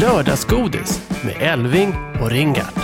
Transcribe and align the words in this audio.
Lördagsgodis 0.00 1.02
med 1.24 1.36
Elving 1.52 1.94
och 2.20 2.30
Ringart. 2.30 2.74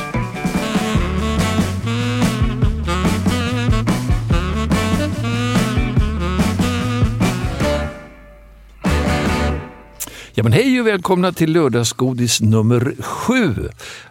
Ja 10.33 10.42
men 10.42 10.52
hej 10.52 10.80
och 10.80 10.86
välkomna 10.86 11.33
till 11.33 11.52
lördagsgodis 11.52 12.41
nummer 12.41 12.94
sju. 13.02 13.55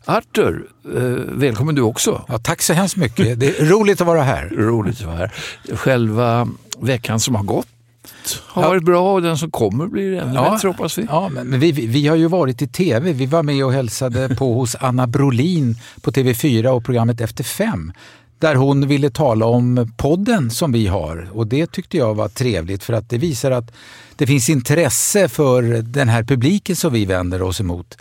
Arthur, 0.06 0.68
eh, 0.96 1.02
välkommen 1.32 1.76
du 1.76 1.82
också. 1.82 2.26
Ja, 2.28 2.40
tack 2.40 2.62
så 2.62 2.74
hemskt 2.74 2.96
mycket. 2.96 3.40
Det 3.40 3.60
är 3.60 3.66
roligt 3.66 4.02
att 4.02 4.08
vara 4.08 4.24
här. 4.24 4.50
Roligt 4.50 5.00
att 5.00 5.06
vara 5.06 5.18
här. 5.18 5.34
Själva 5.74 6.48
veckan 6.80 7.20
som 7.20 7.36
har 7.36 7.44
gått 7.44 7.68
har 8.48 8.62
Ja. 8.62 8.68
varit 8.70 8.84
bra 8.84 9.14
och 9.14 9.22
den 9.22 9.38
som 9.38 9.52
kommer 9.52 9.88
blir 9.88 10.14
ännu 10.14 10.34
bättre 10.34 10.68
hoppas 10.68 10.98
vi. 10.98 11.06
Ja, 11.10 11.30
men 11.30 11.60
vi, 11.60 11.72
vi 11.72 11.88
vi 11.88 12.08
har 12.08 12.16
ju 12.16 12.28
varit 12.28 12.62
i 12.62 12.68
tv. 12.68 13.14
Vi 13.14 13.26
var 13.26 13.44
med 13.44 13.66
och 13.66 13.74
hälsade 13.74 14.36
på 14.36 14.54
hos 14.54 14.76
Anna 14.80 15.08
Brolin 15.08 15.76
på 16.02 16.12
TV4 16.12 16.68
och 16.68 16.86
programmet 16.86 17.22
Efter 17.22 17.44
fem. 17.44 17.94
Där 18.44 18.56
hon 18.56 18.88
ville 18.88 19.10
tala 19.10 19.46
om 19.46 19.94
podden 19.98 20.52
som 20.52 20.72
vi 20.72 20.88
har 20.88 21.30
och 21.34 21.48
det 21.48 21.72
tyckte 21.72 21.98
jag 21.98 22.16
var 22.16 22.28
trevligt 22.28 22.84
för 22.84 22.94
att 22.94 23.10
det 23.10 23.18
visar 23.18 23.52
att 23.52 23.72
det 24.16 24.28
finns 24.28 24.50
intresse 24.50 25.30
för 25.30 25.64
den 25.82 26.10
här 26.10 26.24
publiken 26.24 26.76
som 26.76 26.94
vi 26.94 27.06
vänder 27.06 27.42
oss 27.42 27.60
emot. 27.60 27.98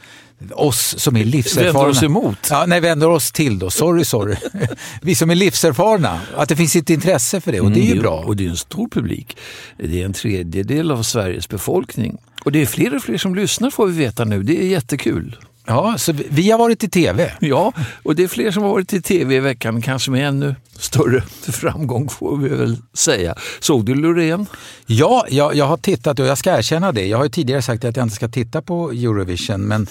Oss 0.50 0.94
som 0.98 1.16
är 1.16 1.24
livserfarna. 1.24 1.72
Vänder 1.72 1.88
oss 1.88 2.02
emot? 2.02 2.38
Ja, 2.50 2.64
nej, 2.66 2.80
vänder 2.80 3.08
oss 3.08 3.32
till 3.32 3.58
då. 3.58 3.70
Sorry, 3.70 4.04
sorry. 4.04 4.36
vi 5.02 5.14
som 5.14 5.30
är 5.30 5.34
livserfarna. 5.34 6.20
Att 6.36 6.48
det 6.48 6.56
finns 6.56 6.76
ett 6.76 6.90
intresse 6.90 7.40
för 7.40 7.52
det 7.52 7.60
och 7.60 7.70
det 7.70 7.80
är 7.80 7.84
ju 7.84 7.90
Mm, 7.92 8.02
bra. 8.02 8.18
Och 8.18 8.36
det 8.36 8.46
är 8.46 8.50
en 8.50 8.56
stor 8.56 8.88
publik. 8.88 9.36
Det 9.76 10.00
är 10.00 10.04
en 10.04 10.12
tredjedel 10.12 10.90
av 10.90 11.02
Sveriges 11.02 11.48
befolkning. 11.48 12.18
Och 12.44 12.52
det 12.52 12.62
är 12.62 12.66
fler 12.66 12.96
och 12.96 13.02
fler 13.02 13.18
som 13.18 13.34
lyssnar 13.34 13.70
får 13.70 13.86
vi 13.86 13.92
veta 13.92 14.24
nu. 14.24 14.42
Det 14.42 14.62
är 14.62 14.66
jättekul. 14.66 15.36
Ja, 15.66 15.94
så 15.98 16.12
vi- 16.30 16.50
har 16.50 16.58
varit 16.58 16.84
i 16.84 16.88
tv. 16.88 17.32
Ja, 17.40 17.72
och 18.02 18.16
det 18.16 18.24
är 18.24 18.28
fler 18.28 18.50
som 18.50 18.62
har 18.62 18.70
varit 18.70 18.92
i 18.92 19.02
tv 19.02 19.34
i 19.34 19.40
veckan, 19.40 19.82
kanske 19.82 20.10
med 20.10 20.28
ännu 20.28 20.54
större 20.78 21.22
framgång 21.52 22.08
får 22.08 22.36
vi 22.36 22.48
väl 22.48 22.76
säga. 22.94 23.34
Såg 23.60 23.84
du 23.84 23.94
Loreen? 23.94 24.46
Ja, 24.86 25.26
jag, 25.28 25.54
jag 25.54 25.64
har 25.66 25.76
tittat 25.76 26.18
och 26.18 26.26
jag 26.26 26.38
ska 26.38 26.58
erkänna 26.58 26.92
det. 26.92 27.06
Jag 27.06 27.18
har 27.18 27.24
ju 27.24 27.30
tidigare 27.30 27.62
sagt 27.62 27.84
att 27.84 27.96
jag 27.96 28.04
inte 28.04 28.16
ska 28.16 28.28
titta 28.28 28.62
på 28.62 28.90
Eurovision 28.90 29.60
men 29.60 29.86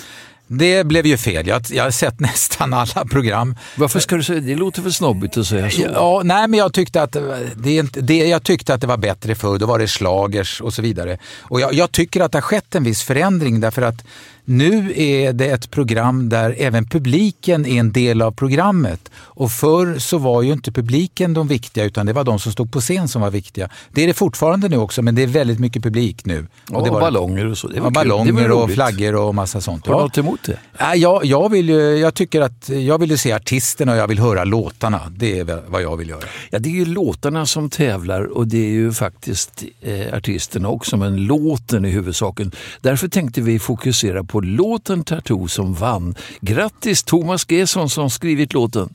det 0.47 0.83
blev 0.83 1.05
ju 1.05 1.17
fel. 1.17 1.47
Jag, 1.47 1.61
jag 1.69 1.83
har 1.83 1.91
sett 1.91 2.19
nästan 2.19 2.73
alla 2.73 3.05
program. 3.11 3.55
Varför 3.75 3.99
ska 3.99 4.15
du 4.15 4.23
säga 4.23 4.39
det? 4.39 4.55
låter 4.55 4.81
för 4.81 4.89
snobbigt 4.89 5.37
att 5.37 5.47
säga 5.47 5.69
så. 5.69 5.81
Ja, 5.81 6.21
nej, 6.23 6.47
men 6.47 6.59
jag 6.59 6.73
tyckte, 6.73 7.01
att 7.01 7.11
det 7.55 7.69
är 7.69 7.79
inte, 7.79 8.01
det, 8.01 8.17
jag 8.17 8.43
tyckte 8.43 8.73
att 8.73 8.81
det 8.81 8.87
var 8.87 8.97
bättre 8.97 9.35
förr. 9.35 9.57
Då 9.57 9.65
var 9.65 9.79
det 9.79 9.87
slagers 9.87 10.61
och 10.61 10.73
så 10.73 10.81
vidare. 10.81 11.17
Och 11.39 11.61
jag, 11.61 11.73
jag 11.73 11.91
tycker 11.91 12.21
att 12.21 12.31
det 12.31 12.37
har 12.37 12.41
skett 12.41 12.75
en 12.75 12.83
viss 12.83 13.03
förändring 13.03 13.59
därför 13.59 13.81
att 13.81 14.03
nu 14.51 14.93
är 14.95 15.33
det 15.33 15.45
ett 15.45 15.71
program 15.71 16.29
där 16.29 16.55
även 16.57 16.85
publiken 16.85 17.65
är 17.65 17.79
en 17.79 17.91
del 17.91 18.21
av 18.21 18.31
programmet. 18.31 19.11
Och 19.15 19.51
förr 19.51 19.99
så 19.99 20.17
var 20.17 20.41
ju 20.41 20.53
inte 20.53 20.71
publiken 20.71 21.33
de 21.33 21.47
viktiga 21.47 21.83
utan 21.83 22.05
det 22.05 22.13
var 22.13 22.23
de 22.23 22.39
som 22.39 22.51
stod 22.51 22.71
på 22.71 22.81
scen 22.81 23.07
som 23.07 23.21
var 23.21 23.31
viktiga. 23.31 23.69
Det 23.91 24.03
är 24.03 24.07
det 24.07 24.13
fortfarande 24.13 24.69
nu 24.69 24.77
också 24.77 25.01
men 25.01 25.15
det 25.15 25.23
är 25.23 25.27
väldigt 25.27 25.59
mycket 25.59 25.83
publik 25.83 26.25
nu. 26.25 26.47
Och, 26.71 26.83
det 26.83 26.89
var, 26.91 27.01
ballonger 27.01 27.45
och 27.45 27.57
så. 27.57 27.67
Det 27.67 27.79
var 27.79 27.91
ja, 27.95 28.01
kul. 28.01 28.09
Det 28.09 28.33
ballonger 28.33 28.51
och 28.51 28.71
flaggor 28.71 29.15
och 29.15 29.35
massa 29.35 29.61
sånt. 29.61 29.87
Har 29.87 29.93
du 29.93 29.99
Ja. 29.99 30.03
något 30.03 30.17
emot 30.17 30.43
det? 30.43 30.57
Ja, 30.79 30.95
jag, 30.95 31.25
jag, 31.25 31.49
vill 31.49 31.69
ju, 31.69 31.97
jag 31.97 32.13
tycker 32.13 32.41
att 32.41 32.69
jag 32.69 32.97
vill 32.97 33.17
se 33.17 33.31
artisterna 33.31 33.91
och 33.91 33.97
jag 33.97 34.07
vill 34.07 34.19
höra 34.19 34.43
låtarna. 34.43 35.01
Det 35.17 35.39
är 35.39 35.61
vad 35.67 35.81
jag 35.81 35.97
vill 35.97 36.09
göra. 36.09 36.23
Ja, 36.49 36.59
det 36.59 36.69
är 36.69 36.73
ju 36.73 36.85
låtarna 36.85 37.45
som 37.45 37.69
tävlar 37.69 38.23
och 38.23 38.47
det 38.47 38.57
är 38.57 38.71
ju 38.71 38.91
faktiskt 38.91 39.63
eh, 39.81 40.13
artisterna 40.13 40.67
också, 40.69 40.97
men 40.97 41.25
låten 41.25 41.85
är 41.85 41.89
huvudsaken. 41.89 42.51
Därför 42.81 43.07
tänkte 43.07 43.41
vi 43.41 43.59
fokusera 43.59 44.23
på 44.23 44.40
låten 44.41 45.03
Tattoo 45.03 45.47
som 45.47 45.73
vann. 45.73 46.15
Grattis 46.41 47.03
Thomas 47.03 47.51
Gesson 47.51 47.89
som 47.89 48.09
skrivit 48.09 48.53
låten. 48.53 48.89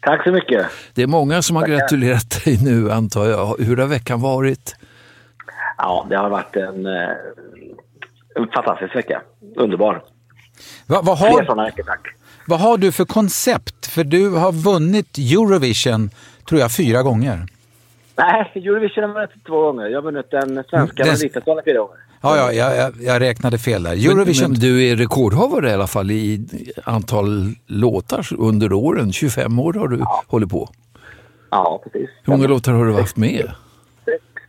Tack 0.00 0.24
så 0.24 0.32
mycket. 0.32 0.66
Det 0.94 1.02
är 1.02 1.06
många 1.06 1.42
som 1.42 1.56
har 1.56 1.66
gratulerat 1.66 2.44
dig 2.44 2.58
nu 2.64 2.90
antar 2.90 3.26
jag. 3.26 3.56
Hur 3.58 3.76
har 3.76 3.86
veckan 3.86 4.20
varit? 4.20 4.76
Ja, 5.78 6.06
det 6.08 6.16
har 6.16 6.30
varit 6.30 6.56
en, 6.56 6.86
eh, 6.86 7.08
en 8.34 8.48
fantastisk 8.54 8.96
vecka. 8.96 9.22
Underbar. 9.56 10.02
Va, 10.86 11.00
vad, 11.02 11.18
har, 11.18 11.44
tack. 11.84 12.00
vad 12.46 12.60
har 12.60 12.78
du 12.78 12.92
för 12.92 13.04
koncept? 13.04 13.86
För 13.86 14.04
du 14.04 14.30
har 14.30 14.52
vunnit 14.52 15.18
Eurovision, 15.18 16.10
tror 16.48 16.60
jag, 16.60 16.72
fyra 16.72 17.02
gånger. 17.02 17.46
Nej, 18.18 18.52
Eurovision 18.54 19.02
har 19.04 19.08
jag 19.08 19.14
vunnit 19.14 19.30
två 19.46 19.60
gånger. 19.62 19.86
Jag 19.86 19.96
har 19.96 20.02
vunnit 20.02 20.30
den 20.30 20.48
svenska 20.70 20.76
Den- 20.96 21.06
Melodifestivalen 21.06 21.64
fyra 21.64 21.78
gånger. 21.78 21.96
Ja, 22.20 22.36
ja 22.36 22.52
jag, 22.52 22.76
jag, 22.76 22.92
jag 23.00 23.20
räknade 23.20 23.58
fel 23.58 23.82
där. 23.82 23.92
Eurovision, 23.92 24.50
men 24.50 24.60
du 24.60 24.84
är 24.88 24.96
rekordhavare 24.96 25.70
i 25.70 25.72
alla 25.72 25.86
fall 25.86 26.10
i 26.10 26.46
antal 26.84 27.54
låtar 27.66 28.26
under 28.38 28.72
åren. 28.72 29.12
25 29.12 29.58
år 29.58 29.72
har 29.72 29.88
du 29.88 30.04
hållit 30.26 30.50
på. 30.50 30.68
Ja, 31.50 31.80
precis. 31.84 32.08
Hur 32.24 32.32
många 32.32 32.46
låtar 32.46 32.72
har 32.72 32.84
du 32.86 32.92
haft 32.92 33.16
med? 33.16 33.50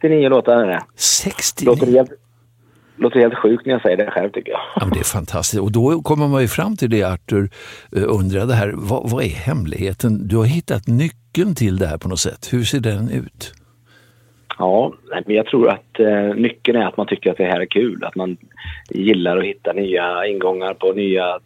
69 0.02 0.29
låtar 0.29 0.58
är 0.58 0.68
det. 0.68 0.84
69? 0.96 1.66
Låter 1.72 1.88
helt, 1.91 2.12
låter 2.97 3.19
helt 3.19 3.35
sjukt 3.38 3.66
när 3.66 3.74
jag 3.74 3.81
säger 3.81 3.97
det 3.97 4.12
själv 4.12 4.29
tycker 4.31 4.52
jag. 4.52 4.59
Ja, 4.75 4.81
men 4.85 4.94
det 4.94 5.00
är 5.00 5.03
fantastiskt. 5.03 5.62
Och 5.62 5.72
då 5.72 6.02
kommer 6.02 6.28
man 6.28 6.41
ju 6.41 6.47
fram 6.47 6.78
till 6.78 6.90
det 6.90 7.03
Arthur 7.03 7.50
eh, 7.96 8.03
undrade 8.08 8.53
här. 8.53 8.74
Vad, 8.75 9.09
vad 9.09 9.24
är 9.24 9.28
hemligheten? 9.29 10.28
Du 10.28 10.38
har 10.38 10.46
hittat 10.46 10.88
nyckeln 10.88 11.56
till 11.56 11.78
det 11.78 11.88
här 11.88 11.97
på 11.97 12.08
något 12.09 12.19
sätt. 12.19 12.47
Hur 12.53 12.63
ser 12.63 12.79
den 12.79 13.09
ut? 13.09 13.53
Ja, 14.59 14.94
men 15.09 15.36
jag 15.36 15.46
tror 15.46 15.70
att 15.70 16.00
eh, 16.00 16.36
nyckeln 16.36 16.78
är 16.78 16.86
att 16.86 16.97
man 16.97 17.08
tycker 17.08 17.31
att 17.31 17.38
det 17.38 17.44
här 17.44 17.62
är 17.62 17.66
kul. 17.66 18.03
Att 18.03 18.16
man 18.16 18.38
gillar 18.90 19.38
att 19.38 19.44
hitta 19.44 19.74
nya 19.74 20.25
ingångar 20.25 20.74
på 20.74 20.94
nya, 20.94 21.40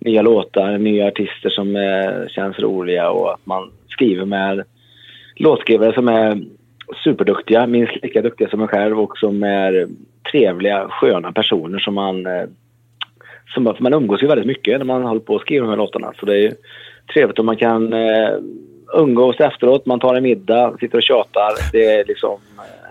nya 0.00 0.22
låtar, 0.22 0.78
nya 0.78 1.06
artister 1.06 1.50
som 1.50 1.76
eh, 1.76 2.28
känns 2.28 2.58
roliga 2.58 3.10
och 3.10 3.32
att 3.32 3.46
man 3.46 3.70
skriver 3.88 4.24
med 4.24 4.64
låtskrivare 5.36 5.94
som 5.94 6.08
är 6.08 6.42
superduktiga, 7.04 7.66
minst 7.66 8.02
lika 8.02 8.22
duktiga 8.22 8.48
som 8.48 8.60
en 8.60 8.68
själv 8.68 9.00
och 9.00 9.18
som 9.18 9.42
är 9.42 9.88
trevliga, 10.32 10.88
sköna 10.88 11.32
personer 11.32 11.78
som 11.78 11.94
man... 11.94 12.26
Eh, 12.26 12.44
som, 13.54 13.74
man 13.78 13.94
umgås 13.94 14.22
ju 14.22 14.26
väldigt 14.26 14.46
mycket 14.46 14.78
när 14.78 14.84
man 14.84 15.02
håller 15.02 15.20
på 15.20 15.36
att 15.36 15.42
skriva 15.42 15.66
de 15.66 15.70
här 15.70 15.76
låtarna. 15.76 16.12
Så 16.20 16.26
det 16.26 16.32
är 16.32 16.42
ju 16.42 16.52
trevligt 17.14 17.38
om 17.38 17.46
man 17.46 17.56
kan 17.56 17.92
eh, 17.92 18.30
umgås 18.94 19.36
efteråt, 19.40 19.86
man 19.86 20.00
tar 20.00 20.14
en 20.14 20.22
middag, 20.22 20.76
sitter 20.80 20.96
och 20.98 21.02
tjatar. 21.02 21.72
Det 21.72 21.84
är 21.84 22.04
liksom 22.04 22.30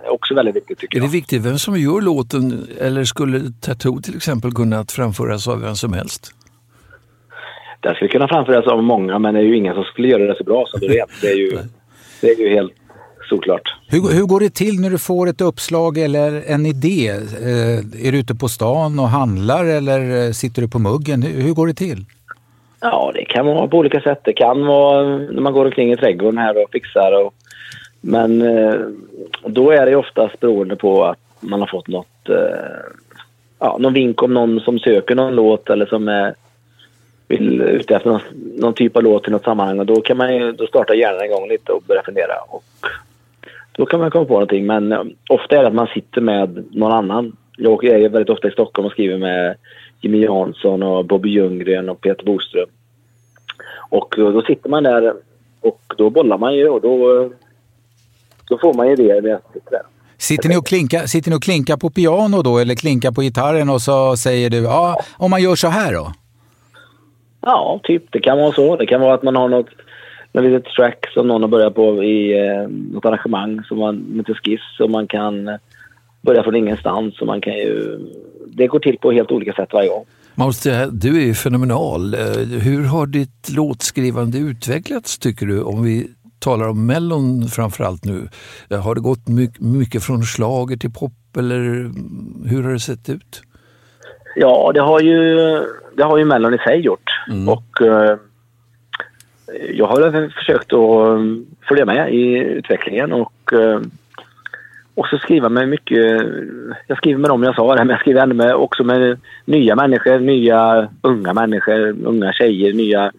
eh, 0.06 0.12
också 0.12 0.34
väldigt 0.36 0.56
viktigt 0.56 0.80
tycker 0.80 0.98
Är 0.98 1.01
det 1.01 1.06
jag. 1.06 1.12
viktigt 1.12 1.42
vem 1.46 1.57
som 1.60 1.80
gör 1.80 2.01
låten 2.01 2.68
eller 2.81 3.04
skulle 3.04 3.42
Tattoo 3.62 4.01
till 4.01 4.16
exempel 4.16 4.51
kunna 4.51 4.86
framföras 4.86 5.48
av 5.48 5.62
vem 5.62 5.75
som 5.75 5.94
helst? 5.94 6.34
Den 7.81 7.96
skulle 7.96 8.10
kunna 8.10 8.28
framföras 8.28 8.68
av 8.68 8.84
många 8.84 9.19
men 9.19 9.34
det 9.34 9.40
är 9.40 9.44
ju 9.44 9.57
ingen 9.57 9.74
som 9.75 9.84
skulle 9.84 10.07
göra 10.07 10.24
det 10.24 10.36
så 10.38 10.44
bra 10.44 10.66
som 10.68 10.80
du 10.80 10.88
vet. 10.88 11.10
Det 11.22 11.28
är 11.28 11.36
ju, 11.38 11.57
det 12.22 12.28
är 12.30 12.40
ju 12.40 12.50
helt 12.50 12.72
såklart. 13.30 13.62
hur, 13.88 14.13
hur 14.13 14.24
går 14.25 14.40
det 14.40 14.50
till 14.50 14.80
när 14.81 14.90
du 14.90 14.98
får 14.98 15.30
ett 15.30 15.42
uppslag 15.42 15.98
eller 15.98 16.44
en 16.48 16.66
idé? 16.66 17.07
Eh, 17.10 18.06
är 18.07 18.12
du 18.12 18.18
ute 18.19 18.36
på 18.36 18.48
stan 18.50 19.00
och 19.00 19.10
handlar 19.10 19.66
eller 19.66 20.25
eh, 20.25 20.31
sitter 20.31 20.62
du 20.62 20.68
på 20.68 20.80
muggen? 20.80 21.24
Hur, 21.24 21.42
hur 21.42 21.54
går 21.54 21.68
det 21.68 21.74
till? 21.74 22.06
Ja, 22.81 23.12
det 23.14 23.26
kan 23.26 23.46
vara 23.46 23.68
på 23.68 23.78
olika 23.78 24.02
sätt. 24.02 24.20
Det 24.24 24.34
kan 24.34 24.66
vara 24.66 25.02
eh, 25.02 25.20
när 25.20 25.42
man 25.42 25.54
går 25.54 25.66
omkring 25.66 25.92
i 25.92 25.98
trädgården 25.98 26.38
här 26.38 26.64
och 26.64 26.72
fixar. 26.72 27.26
Och, 27.26 27.34
men 28.02 28.42
eh, 28.42 28.76
då 29.46 29.72
är 29.72 29.86
det 29.86 29.96
oftast 29.96 30.40
beroende 30.40 30.76
på 30.76 31.06
att 31.06 31.20
man 31.40 31.60
har 31.60 31.68
fått 31.68 31.88
något, 31.88 32.30
eh, 32.30 32.92
ja, 33.60 33.78
någon 33.80 33.94
vink 33.94 34.24
om 34.24 34.34
någon 34.34 34.60
som 34.60 34.80
söker 34.80 35.16
någon 35.16 35.36
låt 35.36 35.70
eller 35.70 35.86
som 35.86 36.08
är 36.08 36.36
vill 37.28 37.62
ute 37.62 37.96
efter 37.96 38.10
någon, 38.10 38.22
någon 38.56 38.74
typ 38.74 38.96
av 38.96 39.04
låt 39.04 39.28
i 39.28 39.31
något 39.31 39.44
sammanhang 39.44 39.80
och 39.80 39.86
då 39.86 40.02
kan 40.02 40.18
man 40.18 40.36
ju, 40.36 40.52
då 40.52 40.68
startar 40.68 40.94
hjärnan 40.94 41.26
igång 41.26 41.50
lite 41.50 41.72
och 41.72 41.84
börjar 41.88 42.04
fundera 42.04 42.34
och 42.48 42.64
då 43.72 43.86
kan 43.86 44.00
man 44.00 44.12
komma 44.12 44.26
på 44.26 44.34
någonting 44.34 44.66
men 44.66 45.16
ofta 45.30 45.56
är 45.56 45.62
det 45.62 45.68
att 45.68 45.74
man 45.74 45.88
sitter 45.88 46.22
med 46.22 46.66
någon 46.72 46.92
annan. 46.92 47.36
Jag 47.58 47.84
är 47.86 48.10
väldigt 48.10 48.30
ofta 48.30 48.48
i 48.48 48.52
Stockholm 48.52 48.86
och 48.86 48.92
skriver 48.92 49.18
med 49.18 49.56
Jimmy 50.01 50.24
Jansson 50.24 50.84
och 50.84 51.06
Bobby 51.06 51.30
Ljunggren 51.30 51.90
och 51.90 52.01
Peter 52.01 52.25
Boström. 52.25 52.69
Och 53.90 54.13
då 54.18 54.42
sitter 54.42 54.69
man 54.69 54.84
där 54.84 55.13
och 55.62 55.81
då 55.98 56.10
bollar 56.10 56.38
man 56.38 56.56
ju 56.56 56.69
och 56.69 56.81
då, 56.81 57.30
då 58.50 58.57
får 58.57 58.74
man 58.74 58.88
idéer 58.88 59.22
när 59.22 59.30
jag 59.30 59.42
sitter 59.54 59.72
där. 59.72 59.81
Sitter 60.18 60.50
ni, 60.50 60.57
och 60.57 60.68
klinkar, 60.68 61.00
sitter 61.00 61.30
ni 61.30 61.38
och 61.38 61.44
klinkar 61.44 61.78
på 61.78 61.90
piano 61.90 62.42
då 62.42 62.57
eller 62.57 62.75
klinkar 62.75 63.12
på 63.12 63.22
gitarren 63.22 63.69
och 63.69 63.81
så 63.81 64.18
säger 64.18 64.50
du 64.50 64.57
ja, 64.57 65.01
om 65.18 65.31
man 65.31 65.42
gör 65.42 65.56
så 65.56 65.68
här 65.68 65.94
då? 65.94 66.13
Ja, 67.42 67.80
typ. 67.84 68.12
Det 68.12 68.19
kan 68.19 68.38
vara 68.38 68.52
så. 68.52 68.75
Det 68.75 68.86
kan 68.86 69.02
vara 69.02 69.13
att 69.13 69.24
man 69.24 69.36
har 69.36 69.50
något, 69.50 69.69
något 70.31 70.44
litet 70.44 70.66
track 70.66 71.06
som 71.13 71.28
någon 71.28 71.42
har 71.42 71.50
börjat 71.50 71.75
på 71.75 72.04
i 72.04 72.48
eh, 72.48 72.68
något 72.68 73.06
arrangemang 73.06 73.63
som 73.63 73.80
man, 73.80 73.95
med 73.95 74.38
skiss 74.38 74.80
och 74.80 74.90
man 74.90 75.07
kan 75.07 75.57
börja 76.22 76.44
från 76.44 76.56
ingenstans 76.56 77.22
och 77.22 77.28
man 77.28 77.42
kan 77.42 77.54
ju... 77.54 78.00
Det 78.60 78.68
går 78.68 78.80
till 78.80 78.98
på 78.98 79.12
helt 79.12 79.32
olika 79.32 79.54
sätt 79.54 79.70
varje 79.74 79.90
gång. 79.90 80.06
Man 80.36 80.48
måste 80.48 80.86
du 80.92 81.22
är 81.22 81.26
ju 81.26 81.34
fenomenal. 81.34 82.14
Eh, 82.14 82.20
hur 82.62 82.86
har 82.86 83.08
ditt 83.08 83.50
låtskrivande 83.56 84.38
utvecklats 84.38 85.20
tycker 85.20 85.46
du? 85.46 85.62
Om 85.62 85.84
vi 85.84 86.08
talar 86.40 86.68
om 86.68 86.86
Mellon 86.86 87.48
framförallt 87.48 88.06
nu. 88.06 88.28
Eh, 88.70 88.82
har 88.82 88.96
det 88.96 89.02
gått 89.02 89.28
mycket 89.60 90.04
från 90.04 90.24
slager 90.24 90.78
till 90.78 90.92
pop 90.92 91.38
eller 91.38 91.60
hur 92.50 92.64
har 92.64 92.74
det 92.74 92.80
sett 92.80 93.10
ut? 93.10 93.42
Ja, 94.36 94.72
det 94.74 94.82
har 94.82 95.00
ju, 95.00 95.36
det 95.98 96.04
har 96.04 96.18
ju 96.18 96.26
Mellon 96.26 96.54
i 96.54 96.58
sig 96.58 96.80
gjort. 96.80 97.10
Mm. 97.28 97.50
Och 97.50 97.82
eh, 97.82 98.18
jag 99.74 99.88
har 99.88 100.30
försökt 100.30 100.74
att 100.74 101.20
följa 101.68 101.86
med 101.86 102.14
i 102.14 102.38
utvecklingen 102.38 103.14
och 103.14 103.54
eh, 103.54 103.82
också 105.00 105.18
skriva 105.18 105.50
med 105.50 105.69
mycket... 105.69 106.22
Jag 106.88 106.98
skriver 106.98 107.19
med 107.19 107.30
dem 107.30 107.44
jag 107.44 107.56
sa 107.56 107.75
det, 107.75 107.81
men 107.81 107.90
jag 107.90 108.00
skriver 108.00 108.22
ändå 108.22 108.36
med, 108.36 108.56
också 108.56 108.84
med 108.84 109.19
nya 109.46 109.75
människor, 109.75 110.19
nya 110.19 110.90
unga 111.01 111.34
människor, 111.34 112.06
unga 112.06 112.34
tjejer, 112.34 112.74
nya 112.74 113.12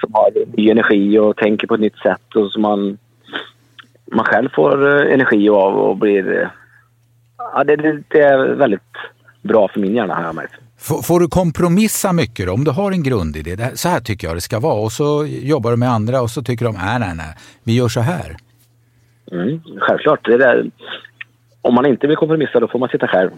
som 0.00 0.14
har 0.14 0.56
ny 0.56 0.70
energi 0.70 1.18
och 1.18 1.36
tänker 1.36 1.66
på 1.66 1.74
ett 1.74 1.80
nytt 1.80 1.98
sätt 1.98 2.36
och 2.36 2.52
som 2.52 2.62
man, 2.62 2.98
man 4.12 4.24
själv 4.24 4.48
får 4.54 5.06
eh, 5.06 5.14
energi 5.14 5.48
av 5.48 5.74
och 5.74 5.96
blir... 5.96 6.50
Ja, 7.38 7.64
det, 7.64 7.76
det 8.08 8.20
är 8.20 8.54
väldigt 8.54 8.80
bra 9.42 9.68
för 9.68 9.80
min 9.80 9.94
hjärna 9.94 10.14
har 10.14 10.22
jag 10.22 10.34
märkt. 10.34 10.54
Får, 10.78 11.02
får 11.02 11.20
du 11.20 11.28
kompromissa 11.28 12.12
mycket 12.12 12.46
då? 12.46 12.52
Om 12.52 12.64
du 12.64 12.70
har 12.70 12.92
en 12.92 13.02
grundidé, 13.02 13.54
det 13.54 13.62
här, 13.62 13.74
så 13.74 13.88
här 13.88 14.00
tycker 14.00 14.26
jag 14.26 14.36
det 14.36 14.40
ska 14.40 14.60
vara 14.60 14.80
och 14.80 14.92
så 14.92 15.26
jobbar 15.26 15.70
du 15.70 15.76
med 15.76 15.90
andra 15.90 16.22
och 16.22 16.30
så 16.30 16.42
tycker 16.42 16.64
de, 16.64 16.74
nej 16.74 17.00
nej 17.00 17.14
nej, 17.16 17.34
vi 17.64 17.76
gör 17.76 17.88
så 17.88 18.00
här. 18.00 18.36
Mm, 19.32 19.60
självklart. 19.78 20.24
Det 20.24 20.36
där, 20.36 20.70
om 21.62 21.74
man 21.74 21.86
inte 21.86 22.06
vill 22.06 22.16
kompromissa 22.16 22.60
då 22.60 22.68
får 22.68 22.78
man 22.78 22.88
sitta 22.88 23.08
själv. 23.08 23.30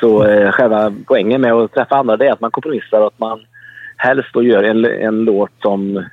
Så 0.00 0.24
eh, 0.24 0.52
själva 0.52 0.92
poängen 1.06 1.40
med 1.40 1.52
att 1.52 1.74
träffa 1.74 1.96
andra 1.96 2.16
det 2.16 2.26
är 2.26 2.32
att 2.32 2.40
man 2.40 2.50
kompromissar 2.50 3.00
och 3.00 3.06
att 3.06 3.18
man 3.18 3.40
helst 3.96 4.28
då 4.32 4.42
gör 4.42 4.62
en, 4.62 4.84
en 4.84 5.24
låt 5.24 5.50
som 5.62 6.04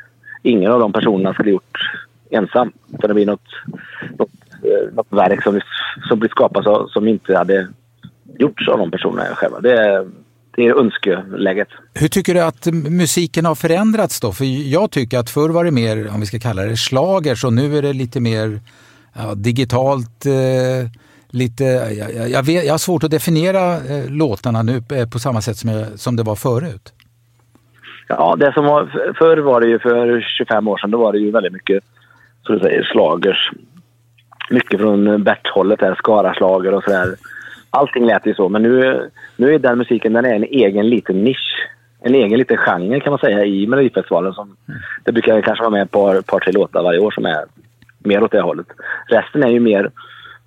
ingen 0.43 0.71
av 0.71 0.79
de 0.79 0.93
personerna 0.93 1.33
skulle 1.33 1.51
gjort 1.51 1.77
ensam. 2.29 2.71
Utan 2.93 3.07
det 3.07 3.13
blir 3.13 3.25
något, 3.25 3.49
något, 4.17 4.29
eh, 4.63 4.93
något 4.93 5.07
verk 5.09 5.43
som, 5.43 5.61
som 6.07 6.19
blir 6.19 6.29
skapat 6.29 6.91
som 6.91 7.07
inte 7.07 7.37
hade 7.37 7.67
gjorts 8.39 8.67
av 8.67 8.77
de 8.77 8.91
personerna 8.91 9.35
själva. 9.35 9.59
Det 9.59 9.73
är, 9.73 10.07
det 10.55 10.67
är 10.67 10.79
önskeläget. 10.79 11.67
Hur 11.93 12.07
tycker 12.07 12.33
du 12.33 12.41
att 12.41 12.65
musiken 12.89 13.45
har 13.45 13.55
förändrats 13.55 14.19
då? 14.19 14.31
För 14.31 14.45
jag 14.71 14.91
tycker 14.91 15.19
att 15.19 15.29
förr 15.29 15.49
var 15.49 15.63
det 15.65 15.71
mer, 15.71 16.09
om 16.13 16.19
vi 16.19 16.25
ska 16.25 16.39
kalla 16.39 16.63
det 16.63 16.77
slager, 16.77 17.45
och 17.45 17.53
nu 17.53 17.77
är 17.77 17.81
det 17.81 17.93
lite 17.93 18.19
mer 18.19 18.59
ja, 19.13 19.35
digitalt. 19.35 20.25
Eh, 20.25 20.89
lite, 21.29 21.63
jag, 21.63 22.29
jag, 22.29 22.43
vet, 22.43 22.65
jag 22.65 22.73
har 22.73 22.77
svårt 22.77 23.03
att 23.03 23.11
definiera 23.11 23.73
eh, 23.73 24.09
låtarna 24.09 24.63
nu 24.63 24.81
eh, 24.91 25.09
på 25.09 25.19
samma 25.19 25.41
sätt 25.41 25.57
som, 25.57 25.69
jag, 25.69 25.99
som 25.99 26.15
det 26.15 26.23
var 26.23 26.35
förut. 26.35 26.93
Ja, 28.07 28.35
det 28.39 28.53
som 28.53 28.65
var, 28.65 29.13
förr 29.17 29.37
var 29.37 29.61
det 29.61 29.67
ju 29.67 29.79
för 29.79 30.21
25 30.37 30.67
år 30.67 30.77
sedan, 30.77 30.91
då 30.91 30.97
var 30.97 31.13
det 31.13 31.19
ju 31.19 31.31
väldigt 31.31 31.53
mycket, 31.53 31.83
som 32.45 32.55
du 32.55 32.61
säger, 32.61 32.83
slagers. 32.83 33.51
Mycket 34.49 34.79
från 34.79 35.23
Bert-hållet, 35.23 35.79
Skara-slager 35.97 36.73
och 36.73 36.83
sådär 36.83 37.15
allting 37.69 38.05
lät 38.05 38.25
ju 38.25 38.33
så. 38.33 38.49
Men 38.49 38.61
nu, 38.61 39.09
nu 39.37 39.53
är 39.53 39.59
den 39.59 39.77
musiken 39.77 40.13
den 40.13 40.25
är 40.25 40.35
en 40.35 40.43
egen 40.43 40.89
liten 40.89 41.23
nisch. 41.23 41.67
En 42.01 42.15
egen 42.15 42.39
liten 42.39 42.57
genre 42.57 42.99
kan 42.99 43.11
man 43.11 43.19
säga 43.19 43.45
i 43.45 43.67
Melodifestivalen. 43.67 44.33
Som, 44.33 44.55
mm. 44.67 44.79
Det 45.03 45.11
brukar 45.11 45.41
kanske 45.41 45.63
vara 45.63 45.71
med 45.71 45.81
ett 45.81 45.91
par, 45.91 46.21
par, 46.21 46.39
tre 46.39 46.51
låtar 46.51 46.83
varje 46.83 46.99
år 46.99 47.11
som 47.11 47.25
är 47.25 47.45
mer 47.99 48.23
åt 48.23 48.31
det 48.31 48.41
hållet. 48.41 48.67
Resten 49.07 49.43
är 49.43 49.49
ju 49.49 49.59
mer 49.59 49.91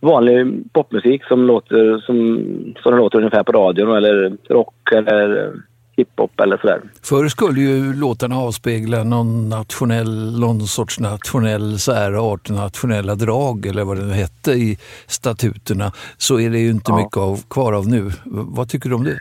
vanlig 0.00 0.64
popmusik 0.72 1.24
som 1.24 1.44
låter 1.46 1.98
som, 1.98 2.44
som 2.82 2.96
låter 2.96 3.18
ungefär 3.18 3.42
på 3.42 3.52
radion 3.52 3.96
eller 3.96 4.36
rock 4.48 4.92
eller 4.92 5.52
hiphop 5.96 6.40
eller 6.40 6.56
sådär. 6.56 6.80
Förr 7.02 7.28
skulle 7.28 7.60
ju 7.60 7.94
låtarna 7.94 8.36
avspegla 8.36 9.04
någon 9.04 9.48
nationell, 9.48 10.40
någon 10.40 10.60
sorts 10.60 11.00
nationell 11.00 11.78
särart, 11.78 12.50
nationella 12.50 13.14
drag 13.14 13.66
eller 13.66 13.84
vad 13.84 13.96
det 13.96 14.04
nu 14.04 14.12
hette 14.12 14.52
i 14.52 14.78
statuterna. 15.06 15.92
Så 16.16 16.40
är 16.40 16.50
det 16.50 16.58
ju 16.58 16.70
inte 16.70 16.90
ja. 16.92 16.96
mycket 16.96 17.16
av, 17.16 17.36
kvar 17.50 17.72
av 17.72 17.88
nu. 17.88 18.10
Vad 18.24 18.68
tycker 18.68 18.88
du 18.88 18.94
om 18.94 19.04
det? 19.04 19.18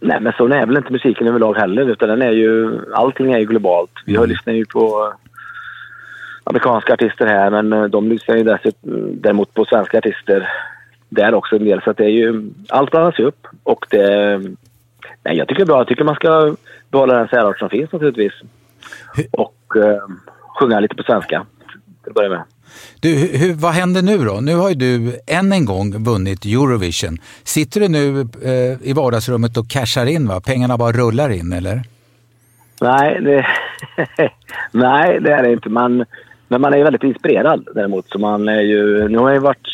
Nej, 0.00 0.20
men 0.20 0.32
så 0.32 0.46
är 0.46 0.66
väl 0.66 0.76
inte 0.76 0.92
musiken 0.92 1.26
överlag 1.26 1.54
heller, 1.54 1.90
utan 1.90 2.08
den 2.08 2.22
är 2.22 2.30
ju, 2.30 2.80
allting 2.94 3.32
är 3.32 3.38
ju 3.38 3.44
globalt. 3.44 3.90
Vi 4.06 4.16
har 4.16 4.24
mm. 4.24 4.30
lyssnat 4.30 4.54
ju 4.54 4.66
på 4.66 5.12
amerikanska 6.48 6.92
artister 6.92 7.26
här, 7.26 7.62
men 7.62 7.90
de 7.90 8.08
lyssnar 8.08 8.36
ju 8.36 8.44
däremot 9.14 9.54
på 9.54 9.64
svenska 9.64 9.98
artister 9.98 10.48
där 11.08 11.34
också 11.34 11.56
en 11.56 11.64
del. 11.64 11.82
Så 11.82 11.90
att 11.90 11.96
det 11.96 12.04
är 12.04 12.08
ju, 12.08 12.50
allt 12.68 12.90
blandas 12.90 13.18
ju 13.18 13.24
upp 13.24 13.46
och 13.62 13.86
det, 13.90 14.40
Nej, 15.24 15.36
jag 15.36 15.48
tycker 15.48 15.58
det 15.58 15.64
är 15.64 15.66
bra. 15.66 15.78
Jag 15.78 15.88
tycker 15.88 16.04
man 16.04 16.14
ska 16.14 16.56
behålla 16.90 17.14
den 17.14 17.28
särart 17.28 17.58
som 17.58 17.70
finns 17.70 17.92
naturligtvis. 17.92 18.32
Och 19.30 19.76
eh, 19.76 20.02
sjunga 20.58 20.80
lite 20.80 20.94
på 20.94 21.02
svenska 21.02 21.46
till 22.02 22.10
att 22.10 22.14
börja 22.14 22.28
med. 22.28 22.42
Du, 23.00 23.08
hur, 23.14 23.54
vad 23.54 23.72
händer 23.72 24.02
nu 24.02 24.18
då? 24.18 24.40
Nu 24.40 24.54
har 24.54 24.68
ju 24.68 24.74
du 24.74 25.20
än 25.26 25.52
en 25.52 25.64
gång 25.64 26.04
vunnit 26.04 26.44
Eurovision. 26.44 27.18
Sitter 27.44 27.80
du 27.80 27.88
nu 27.88 28.20
eh, 28.20 28.88
i 28.88 28.92
vardagsrummet 28.92 29.56
och 29.56 29.68
cashar 29.70 30.06
in? 30.06 30.28
Va? 30.28 30.40
Pengarna 30.40 30.76
bara 30.76 30.92
rullar 30.92 31.30
in, 31.30 31.52
eller? 31.52 31.82
Nej, 32.80 33.20
det, 33.20 33.46
nej, 34.72 35.20
det 35.20 35.32
är 35.32 35.42
det 35.42 35.52
inte. 35.52 35.68
Man, 35.68 36.04
men 36.48 36.60
man 36.60 36.74
är 36.74 36.84
väldigt 36.84 37.02
inspirerad 37.02 37.68
däremot. 37.74 38.08
Så 38.08 38.18
man 38.18 38.48
är 38.48 38.60
ju, 38.60 39.08
nu 39.08 39.18
har 39.18 39.30
jag 39.30 39.40
varit, 39.40 39.66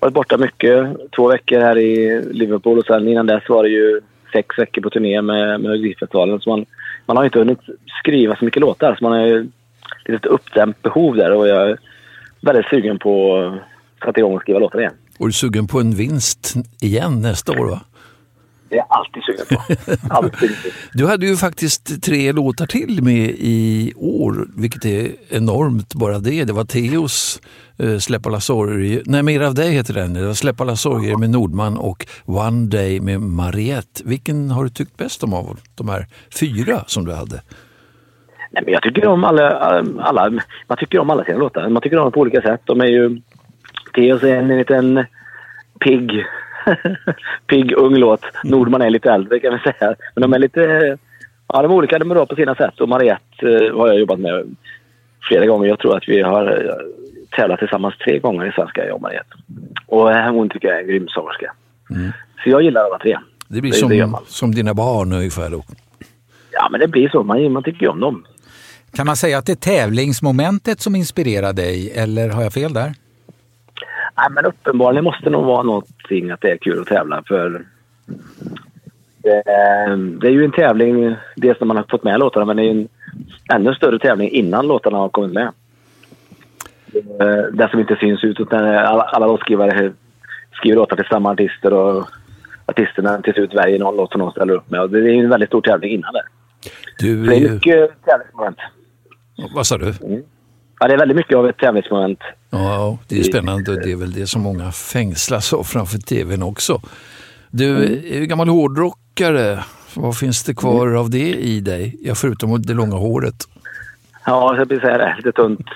varit 0.00 0.14
borta 0.14 0.36
mycket, 0.36 0.96
två 1.16 1.28
veckor 1.28 1.60
här 1.60 1.78
i 1.78 2.22
Liverpool 2.32 2.78
och 2.78 2.86
sen 2.86 3.08
innan 3.08 3.26
dess 3.26 3.48
var 3.48 3.62
det 3.62 3.68
ju 3.68 4.00
sex 4.32 4.58
veckor 4.58 4.82
på 4.82 4.90
turné 4.90 5.22
med 5.22 5.60
Melodifestivalen. 5.60 6.40
Så 6.40 6.50
man, 6.50 6.66
man 7.06 7.16
har 7.16 7.24
inte 7.24 7.38
hunnit 7.38 7.60
skriva 8.02 8.36
så 8.36 8.44
mycket 8.44 8.60
låtar. 8.60 8.96
Så 8.98 9.04
man 9.04 9.12
har 9.12 9.26
ju 9.26 9.48
ett 10.04 10.26
uppdämt 10.26 10.82
behov 10.82 11.16
där 11.16 11.32
och 11.32 11.48
jag 11.48 11.70
är 11.70 11.78
väldigt 12.40 12.66
sugen 12.66 12.98
på 12.98 13.42
att 14.00 14.06
sätta 14.06 14.20
igång 14.20 14.34
och 14.34 14.42
skriva 14.42 14.58
låtar 14.58 14.78
igen. 14.78 14.94
Och 15.18 15.26
du 15.26 15.30
är 15.30 15.32
sugen 15.32 15.66
på 15.66 15.80
en 15.80 15.90
vinst 15.90 16.54
igen 16.80 17.22
nästa 17.22 17.52
år 17.52 17.66
va? 17.70 17.80
Det 18.70 18.76
är 18.76 18.78
jag 18.78 18.86
alltid 18.88 19.22
sugen 19.22 19.46
på. 20.08 20.14
alltid. 20.14 20.50
du 20.92 21.06
hade 21.06 21.26
ju 21.26 21.36
faktiskt 21.36 22.02
tre 22.02 22.32
låtar 22.32 22.66
till 22.66 23.02
med 23.02 23.34
i 23.38 23.92
år, 23.96 24.48
vilket 24.56 24.84
är 24.84 25.08
enormt 25.28 25.94
bara 25.94 26.18
det. 26.18 26.44
Det 26.44 26.52
var 26.52 26.64
Teos 26.64 27.40
eh, 27.78 27.98
Släpp 27.98 28.26
alla 28.26 28.40
sorger, 28.40 29.02
nej 29.06 29.22
Mer 29.22 29.40
av 29.40 29.54
dig 29.54 29.72
heter 29.72 29.94
den. 29.94 30.14
Det 30.14 30.26
var 30.26 30.34
Släpp 30.34 30.60
alla 30.60 30.76
sorger 30.76 31.16
med 31.16 31.30
Nordman 31.30 31.76
och 31.76 32.06
One 32.24 32.66
Day 32.66 33.00
med 33.00 33.20
Mariette. 33.20 34.02
Vilken 34.04 34.50
har 34.50 34.64
du 34.64 34.70
tyckt 34.70 34.96
bäst 34.96 35.22
om 35.22 35.34
av 35.34 35.60
de 35.74 35.88
här 35.88 36.06
fyra 36.40 36.84
som 36.86 37.04
du 37.04 37.12
hade? 37.12 37.42
Nej, 38.50 38.62
men 38.64 38.72
jag 38.72 38.82
tycker 38.82 39.06
om 39.06 39.24
alla, 39.24 39.50
alla, 40.00 40.30
man 40.66 40.78
tycker 40.78 40.98
om 40.98 41.10
alla 41.10 41.24
sina 41.24 41.38
låtar. 41.38 41.68
Man 41.68 41.82
tycker 41.82 41.98
om 41.98 42.02
dem 42.04 42.12
på 42.12 42.20
olika 42.20 42.42
sätt. 42.42 42.60
De 42.64 42.80
är 42.80 42.86
ju, 42.86 43.20
Teos 43.94 44.22
är 44.22 44.36
en 44.36 44.48
liten 44.48 45.06
pigg 45.80 46.24
pigg, 47.46 47.72
ung 47.76 47.96
låt. 47.96 48.24
Nordman 48.44 48.82
är 48.82 48.90
lite 48.90 49.10
äldre 49.10 49.40
kan 49.40 49.52
vi 49.52 49.72
säga. 49.72 49.94
Men 50.14 50.22
de 50.22 50.32
är 50.32 50.38
lite... 50.38 50.60
Ja, 51.52 51.62
de 51.62 51.70
är 51.70 51.74
olika. 51.74 51.98
De 51.98 52.10
är 52.10 52.14
bra 52.14 52.26
på 52.26 52.36
sina 52.36 52.54
sätt. 52.54 52.80
Och 52.80 52.88
Mariette 52.88 53.48
eh, 53.48 53.76
har 53.76 53.88
jag 53.88 53.98
jobbat 53.98 54.20
med 54.20 54.56
flera 55.28 55.46
gånger. 55.46 55.68
Jag 55.68 55.78
tror 55.78 55.96
att 55.96 56.08
vi 56.08 56.22
har 56.22 56.46
eh, 56.46 56.74
tävlat 57.36 57.58
tillsammans 57.58 57.98
tre 57.98 58.18
gånger 58.18 58.48
i 58.48 58.52
svenska, 58.52 58.86
jag 58.86 58.94
och 58.94 59.02
Mariette. 59.02 59.34
Och 59.86 60.12
eh, 60.12 60.32
hon 60.32 60.48
tycker 60.48 60.68
jag 60.68 60.76
är 60.76 60.80
en 60.80 60.88
grym 60.88 61.08
sångerska. 61.08 61.52
Mm. 61.90 62.12
Så 62.44 62.50
jag 62.50 62.62
gillar 62.62 62.84
alla 62.84 62.98
tre. 62.98 63.18
Det 63.48 63.60
blir 63.60 63.70
det, 63.70 63.76
som, 63.76 63.88
det 63.88 64.12
som 64.26 64.54
dina 64.54 64.74
barn 64.74 65.12
ungefär 65.12 65.50
då? 65.50 65.62
Ja, 66.50 66.68
men 66.70 66.80
det 66.80 66.88
blir 66.88 67.08
så. 67.08 67.22
Man, 67.22 67.52
man 67.52 67.62
tycker 67.62 67.82
ju 67.82 67.88
om 67.88 68.00
dem. 68.00 68.24
Kan 68.92 69.06
man 69.06 69.16
säga 69.16 69.38
att 69.38 69.46
det 69.46 69.52
är 69.52 69.56
tävlingsmomentet 69.56 70.80
som 70.80 70.96
inspirerar 70.96 71.52
dig, 71.52 71.92
eller 71.94 72.28
har 72.28 72.42
jag 72.42 72.52
fel 72.52 72.72
där? 72.72 72.94
Nej, 74.16 74.26
men 74.30 74.44
uppenbarligen 74.44 75.04
måste 75.04 75.24
det 75.24 75.30
nog 75.30 75.44
vara 75.44 75.62
någonting 75.62 76.30
att 76.30 76.40
det 76.40 76.50
är 76.50 76.56
kul 76.56 76.80
att 76.80 76.86
tävla 76.86 77.22
för 77.28 77.64
det, 79.22 79.42
det 80.20 80.26
är 80.26 80.30
ju 80.30 80.44
en 80.44 80.52
tävling, 80.52 81.16
dels 81.36 81.60
när 81.60 81.66
man 81.66 81.76
har 81.76 81.84
fått 81.90 82.04
med 82.04 82.20
låtarna, 82.20 82.46
men 82.46 82.56
det 82.56 82.62
är 82.62 82.70
en 82.70 82.88
ännu 83.54 83.74
större 83.74 83.98
tävling 83.98 84.30
innan 84.30 84.66
låtarna 84.66 84.98
har 84.98 85.08
kommit 85.08 85.32
med. 85.32 85.52
Det 87.52 87.68
som 87.70 87.80
inte 87.80 87.96
syns 87.96 88.24
ut, 88.24 88.40
utan 88.40 88.64
alla, 88.64 89.02
alla 89.02 89.26
låtskrivare 89.26 89.92
skriver 90.52 90.76
låtar 90.76 90.96
till 90.96 91.04
samma 91.10 91.30
artister 91.30 91.72
och 91.72 92.08
artisterna 92.66 93.22
till 93.22 93.32
slut 93.32 93.54
väljer 93.54 93.78
någon 93.78 93.96
låt 93.96 94.12
som 94.12 94.20
de 94.20 94.30
ställer 94.30 94.54
upp 94.54 94.70
med. 94.70 94.80
Och 94.80 94.90
det 94.90 94.98
är 94.98 95.02
ju 95.02 95.24
en 95.24 95.30
väldigt 95.30 95.48
stor 95.48 95.60
tävling 95.60 95.92
innan 95.92 96.12
det. 96.12 96.22
Du, 96.98 97.26
det 97.26 97.36
är 97.36 97.50
mycket 97.52 97.90
tävlingsmoment. 98.04 98.58
vad 99.54 99.66
sa 99.66 99.78
du? 99.78 99.94
Ja, 100.82 100.88
det 100.88 100.94
är 100.94 100.98
väldigt 100.98 101.16
mycket 101.16 101.36
av 101.36 101.48
ett 101.48 101.58
tävlingsmoment. 101.58 102.20
Ja, 102.50 102.98
det 103.08 103.18
är 103.18 103.22
spännande 103.22 103.70
och 103.72 103.80
det 103.80 103.92
är 103.92 103.96
väl 103.96 104.12
det 104.12 104.26
som 104.26 104.42
många 104.42 104.72
fängslas 104.72 105.52
av 105.52 105.62
framför 105.64 105.98
tvn 105.98 106.42
också. 106.42 106.80
Du 107.50 107.82
är 108.14 108.24
gammal 108.24 108.48
hårdrockare. 108.48 109.58
Vad 109.94 110.16
finns 110.16 110.44
det 110.44 110.54
kvar 110.54 110.94
av 110.94 111.10
det 111.10 111.34
i 111.34 111.60
dig? 111.60 111.96
Ja, 112.00 112.14
förutom 112.14 112.62
det 112.62 112.74
långa 112.74 112.96
håret. 112.96 113.34
Ja, 114.26 114.56
jag 114.56 114.68
vill 114.68 114.80
säga 114.80 114.98
det. 114.98 115.14
Lite 115.16 115.32
tunt, 115.32 115.66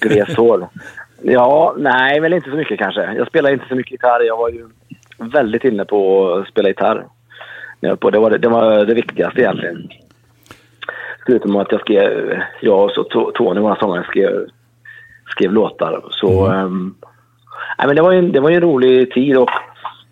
glest 0.00 0.36
hår. 0.36 0.68
Ja, 1.22 1.74
nej, 1.78 2.20
väl 2.20 2.32
inte 2.32 2.50
så 2.50 2.56
mycket 2.56 2.78
kanske. 2.78 3.12
Jag 3.14 3.26
spelar 3.26 3.52
inte 3.52 3.64
så 3.68 3.74
mycket 3.74 3.92
gitarr. 3.92 4.20
Jag 4.26 4.36
var 4.36 4.48
ju 4.48 4.68
väldigt 5.18 5.64
inne 5.64 5.84
på 5.84 6.32
att 6.32 6.48
spela 6.48 6.68
gitarr. 6.68 7.06
Det 7.80 7.96
var 8.00 8.30
det, 8.30 8.38
det 8.38 8.48
var 8.48 8.84
det 8.84 8.94
viktigaste 8.94 9.40
egentligen. 9.40 9.88
Förutom 11.30 11.56
att 11.56 11.72
jag 11.72 11.80
skrev, 11.80 12.42
jag 12.60 12.84
och 12.84 12.90
så 12.90 13.02
To- 13.02 13.32
Tony, 13.34 13.60
våra 13.60 13.76
sångare, 13.76 14.04
skrev, 14.04 14.46
skrev 15.28 15.52
låtar. 15.52 16.04
Så, 16.10 16.46
ehm, 16.46 16.94
nej, 17.78 17.86
men 17.86 17.96
det 17.96 18.02
var 18.02 18.12
ju 18.12 18.18
en, 18.18 18.32
det 18.32 18.40
var 18.40 18.50
en 18.50 18.60
rolig 18.60 19.12
tid 19.12 19.36
och 19.36 19.50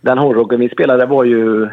den 0.01 0.19
hårdrocken 0.19 0.61
vi 0.61 0.69
spelade 0.69 1.07
var 1.07 1.25
ju 1.25 1.69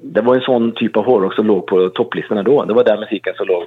det 0.00 0.20
var 0.20 0.34
en 0.34 0.40
sån 0.40 0.72
typ 0.72 0.96
av 0.96 1.04
hårdrock 1.04 1.34
som 1.34 1.46
låg 1.46 1.66
på 1.66 1.88
topplistorna 1.88 2.42
då. 2.42 2.64
Det 2.64 2.74
var 2.74 2.84
den 2.84 3.00
musiken 3.00 3.34
som 3.36 3.46
låg 3.46 3.62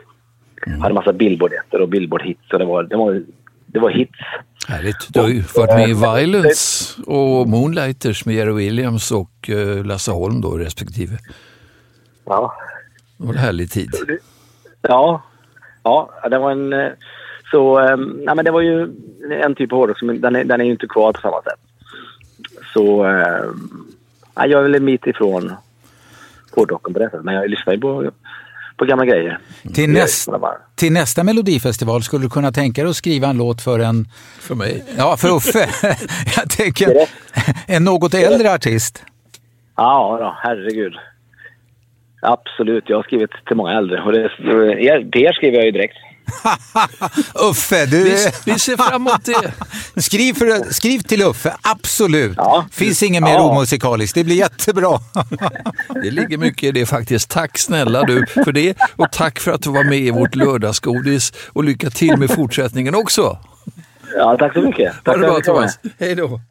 hade 0.82 0.94
massa 0.94 1.14
billboard-ettor 1.14 1.82
och 1.82 1.90
billboard-hits. 1.90 2.54
Och 2.54 2.60
det, 2.60 2.66
var, 2.66 2.84
det, 2.84 2.96
var, 2.96 3.24
det 3.66 3.80
var 3.80 3.90
hits. 3.90 4.20
Härligt. 4.68 5.14
Du 5.14 5.20
har 5.20 5.28
ju 5.28 5.42
varit 5.56 5.76
med 5.76 5.90
i 5.90 5.94
Violence 5.94 7.02
och 7.06 7.48
Moonlighters 7.48 8.26
med 8.26 8.36
Jerry 8.36 8.54
Williams 8.54 9.12
och 9.12 9.50
eh, 9.50 9.86
Lasse 9.86 10.12
Holm 10.12 10.42
då 10.42 10.58
respektive. 10.58 11.18
Ja. 12.26 12.54
Det 13.18 13.26
var 13.26 13.34
en 13.34 13.40
härlig 13.40 13.72
tid. 13.72 13.90
Ja, 14.82 15.24
ja 15.84 16.10
det 16.30 16.38
var 16.38 16.52
en... 16.52 16.74
eh, 16.74 16.90
Så, 17.52 17.80
eh, 17.80 17.98
nej, 17.98 18.36
men 18.36 18.46
det 18.46 18.52
var 18.52 18.62
ju 18.62 18.84
en 19.44 19.56
typ 19.56 19.72
av 19.72 19.78
hårdrock 19.78 20.00
som 20.00 20.22
den 20.22 20.36
är, 20.36 20.44
den 20.44 20.62
är 20.62 20.66
ju 20.66 20.72
inte 20.72 20.88
kvar 20.88 21.14
på 21.14 21.22
samma 21.22 21.42
sätt. 21.42 21.60
Så, 22.74 23.06
eh, 23.06 23.46
nej, 24.38 24.50
jag 24.50 24.60
är 24.60 24.64
väl 24.64 24.76
en 24.76 24.86
bit 24.86 25.08
ifrån 25.08 25.54
hårdrocken 26.56 26.94
på 26.94 27.00
det 27.00 27.06
sättet. 27.06 27.24
Men 27.26 27.36
jag 27.36 27.50
lyssnar 27.50 27.74
ju 27.74 27.80
på, 27.80 28.12
på 28.78 28.86
gamla 28.86 29.06
grejer. 29.06 29.40
Till, 29.74 29.90
näst, 29.90 30.30
till 30.76 30.94
nästa 30.94 31.24
melodifestival 31.24 32.04
skulle 32.04 32.26
du 32.26 32.30
kunna 32.30 32.52
tänka 32.52 32.82
dig 32.82 32.90
att 32.90 32.96
skriva 32.96 33.28
en 33.28 33.38
låt 33.38 33.62
för 33.62 33.80
en, 33.80 34.08
För 34.40 34.56
mig. 34.56 34.86
ja 34.98 35.18
för 35.18 35.36
Uffe, 35.36 35.70
jag 36.38 36.50
tänker 36.50 37.08
en 37.68 37.84
något 37.84 38.14
äldre 38.14 38.54
artist. 38.54 39.04
Ja, 39.76 40.18
då, 40.22 40.36
herregud. 40.50 40.94
Absolut, 42.22 42.84
jag 42.88 42.98
har 42.98 43.04
skrivit 43.04 43.30
till 43.48 43.56
många 43.56 43.78
äldre. 43.78 44.02
Och 44.04 44.12
det, 44.12 44.20
er, 44.22 45.12
till 45.12 45.22
er 45.24 45.34
skriver 45.34 45.58
jag 45.58 45.66
ju 45.66 45.72
direkt. 45.72 45.96
Uffe, 47.50 47.86
du, 47.86 48.04
Vi, 48.04 48.16
vi 48.46 48.60
ser 48.60 48.78
fram 48.78 48.96
emot 49.08 49.26
det. 49.26 49.54
skriv, 50.02 50.34
för, 50.34 50.74
skriv 50.74 51.00
till 51.00 51.22
Uffe, 51.22 51.54
absolut. 51.62 52.34
Ja. 52.38 52.66
Finns 52.72 53.04
inget 53.04 53.24
mer 53.24 53.34
Ja. 53.34 53.42
omusikaliskt, 53.52 54.16
det 54.16 54.24
blir 54.24 54.36
jättebra. 54.36 55.00
Det 56.04 56.12
ligger 56.12 56.38
mycket 56.38 56.64
i 56.64 56.72
det 56.72 56.86
faktiskt. 56.86 57.30
Tack 57.30 57.58
snälla 57.58 58.04
du 58.04 58.26
för 58.26 58.52
det 58.52 58.78
och 58.96 59.12
tack 59.12 59.40
för 59.40 59.52
att 59.52 59.62
du 59.62 59.70
var 59.70 59.84
med 59.84 60.00
i 60.00 60.12
vårt 60.12 60.36
lördagsgodis 60.36 61.34
och 61.54 61.64
lycka 61.64 61.90
till 61.90 62.18
med 62.18 62.32
fortsättningen 62.32 62.96
också. 62.96 63.38
Ja, 64.18 64.36
tack 64.40 64.54
så 64.54 64.62
mycket. 64.62 64.94
Ha 64.94 65.02
Tack 65.04 65.16
det 65.16 65.28
för 65.28 65.32
bra. 65.34 65.42
Thomas. 65.42 65.80
Hej 66.00 66.16
då. 66.16 66.42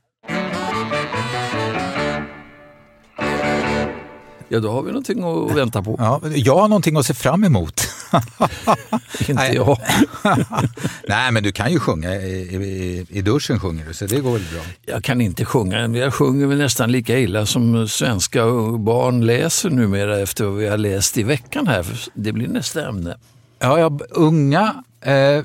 Ja, 4.49 4.61
då 4.61 4.71
har 4.71 4.83
vi 4.83 4.88
någonting 4.88 5.25
att 5.25 5.57
vänta 5.57 5.83
på. 5.83 5.97
Ja, 5.99 6.21
jag 6.35 6.57
har 6.57 6.69
någonting 6.69 6.97
att 6.97 7.07
se 7.07 7.14
fram 7.14 7.45
emot. 7.45 7.88
Inte 9.28 9.50
jag. 9.55 9.78
Nej, 11.09 11.33
men 11.33 11.43
du 11.43 11.52
kan 11.52 11.73
ju 11.73 11.81
sjunga 11.81 12.14
i, 12.14 12.57
i, 12.57 13.07
i 13.11 13.23
duschen, 13.23 13.61
sjunger 13.61 13.85
du, 13.87 13.95
så 13.95 14.07
det 14.07 14.21
går 14.21 14.33
väl 14.33 14.43
bra. 14.52 14.62
Jag 14.87 15.05
kan 15.05 15.21
inte 15.21 15.45
sjunga. 15.45 15.87
Jag 15.87 16.14
sjunger 16.14 16.47
väl 16.47 16.59
nästan 16.59 16.93
lika 16.93 17.19
illa 17.19 17.47
som 17.47 17.88
svenska 17.88 18.45
barn 18.78 19.26
läser 19.26 19.71
numera 19.71 20.19
efter 20.19 20.45
vad 20.45 20.57
vi 20.57 20.69
har 20.69 20.78
läst 20.78 21.19
i 21.19 21.23
veckan 21.23 21.67
här. 21.67 21.87
Det 22.14 22.33
blir 22.33 22.49
nästa 22.49 22.88
ämne. 22.88 23.17
Ja, 23.59 23.78
ja 23.78 23.99
unga 24.11 24.83
eh, 25.00 25.45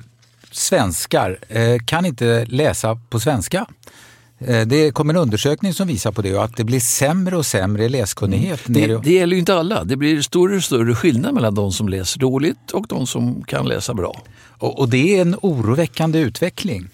svenskar 0.52 1.38
eh, 1.50 1.80
kan 1.86 2.06
inte 2.06 2.46
läsa 2.46 3.00
på 3.10 3.20
svenska. 3.20 3.66
Eh, 4.48 4.68
det 4.68 4.92
kommer 4.92 5.14
en 5.14 5.20
undersökning 5.20 5.74
som 5.74 5.88
visar 5.88 6.12
på 6.12 6.22
det 6.22 6.36
och 6.36 6.44
att 6.44 6.58
det 6.58 6.64
blir 6.64 6.80
sämre 6.80 7.38
och 7.38 7.46
sämre 7.46 7.90
läskunnighet. 7.90 8.60
Det, 8.66 8.80
nere- 8.88 9.02
det 9.04 9.14
gäller 9.14 9.34
ju 9.36 9.40
inte 9.40 9.56
alla. 9.56 9.84
Det 9.84 9.96
blir 9.96 10.22
större 10.22 10.56
och 10.56 10.64
större 10.64 10.96
skillnad 10.96 11.34
mellan 11.34 11.56
de 11.56 11.72
som 11.72 11.90
läser 11.90 12.20
dåligt 12.20 12.72
och 12.72 12.86
de 12.90 13.08
som 13.08 13.44
kan 13.44 13.68
läsa 13.68 13.94
bra. 13.94 14.22
och, 14.58 14.80
och 14.80 14.90
det 14.90 15.18
är 15.18 15.22
en 15.22 15.36
oroväckande 15.42 16.20
utveckling. 16.20 16.90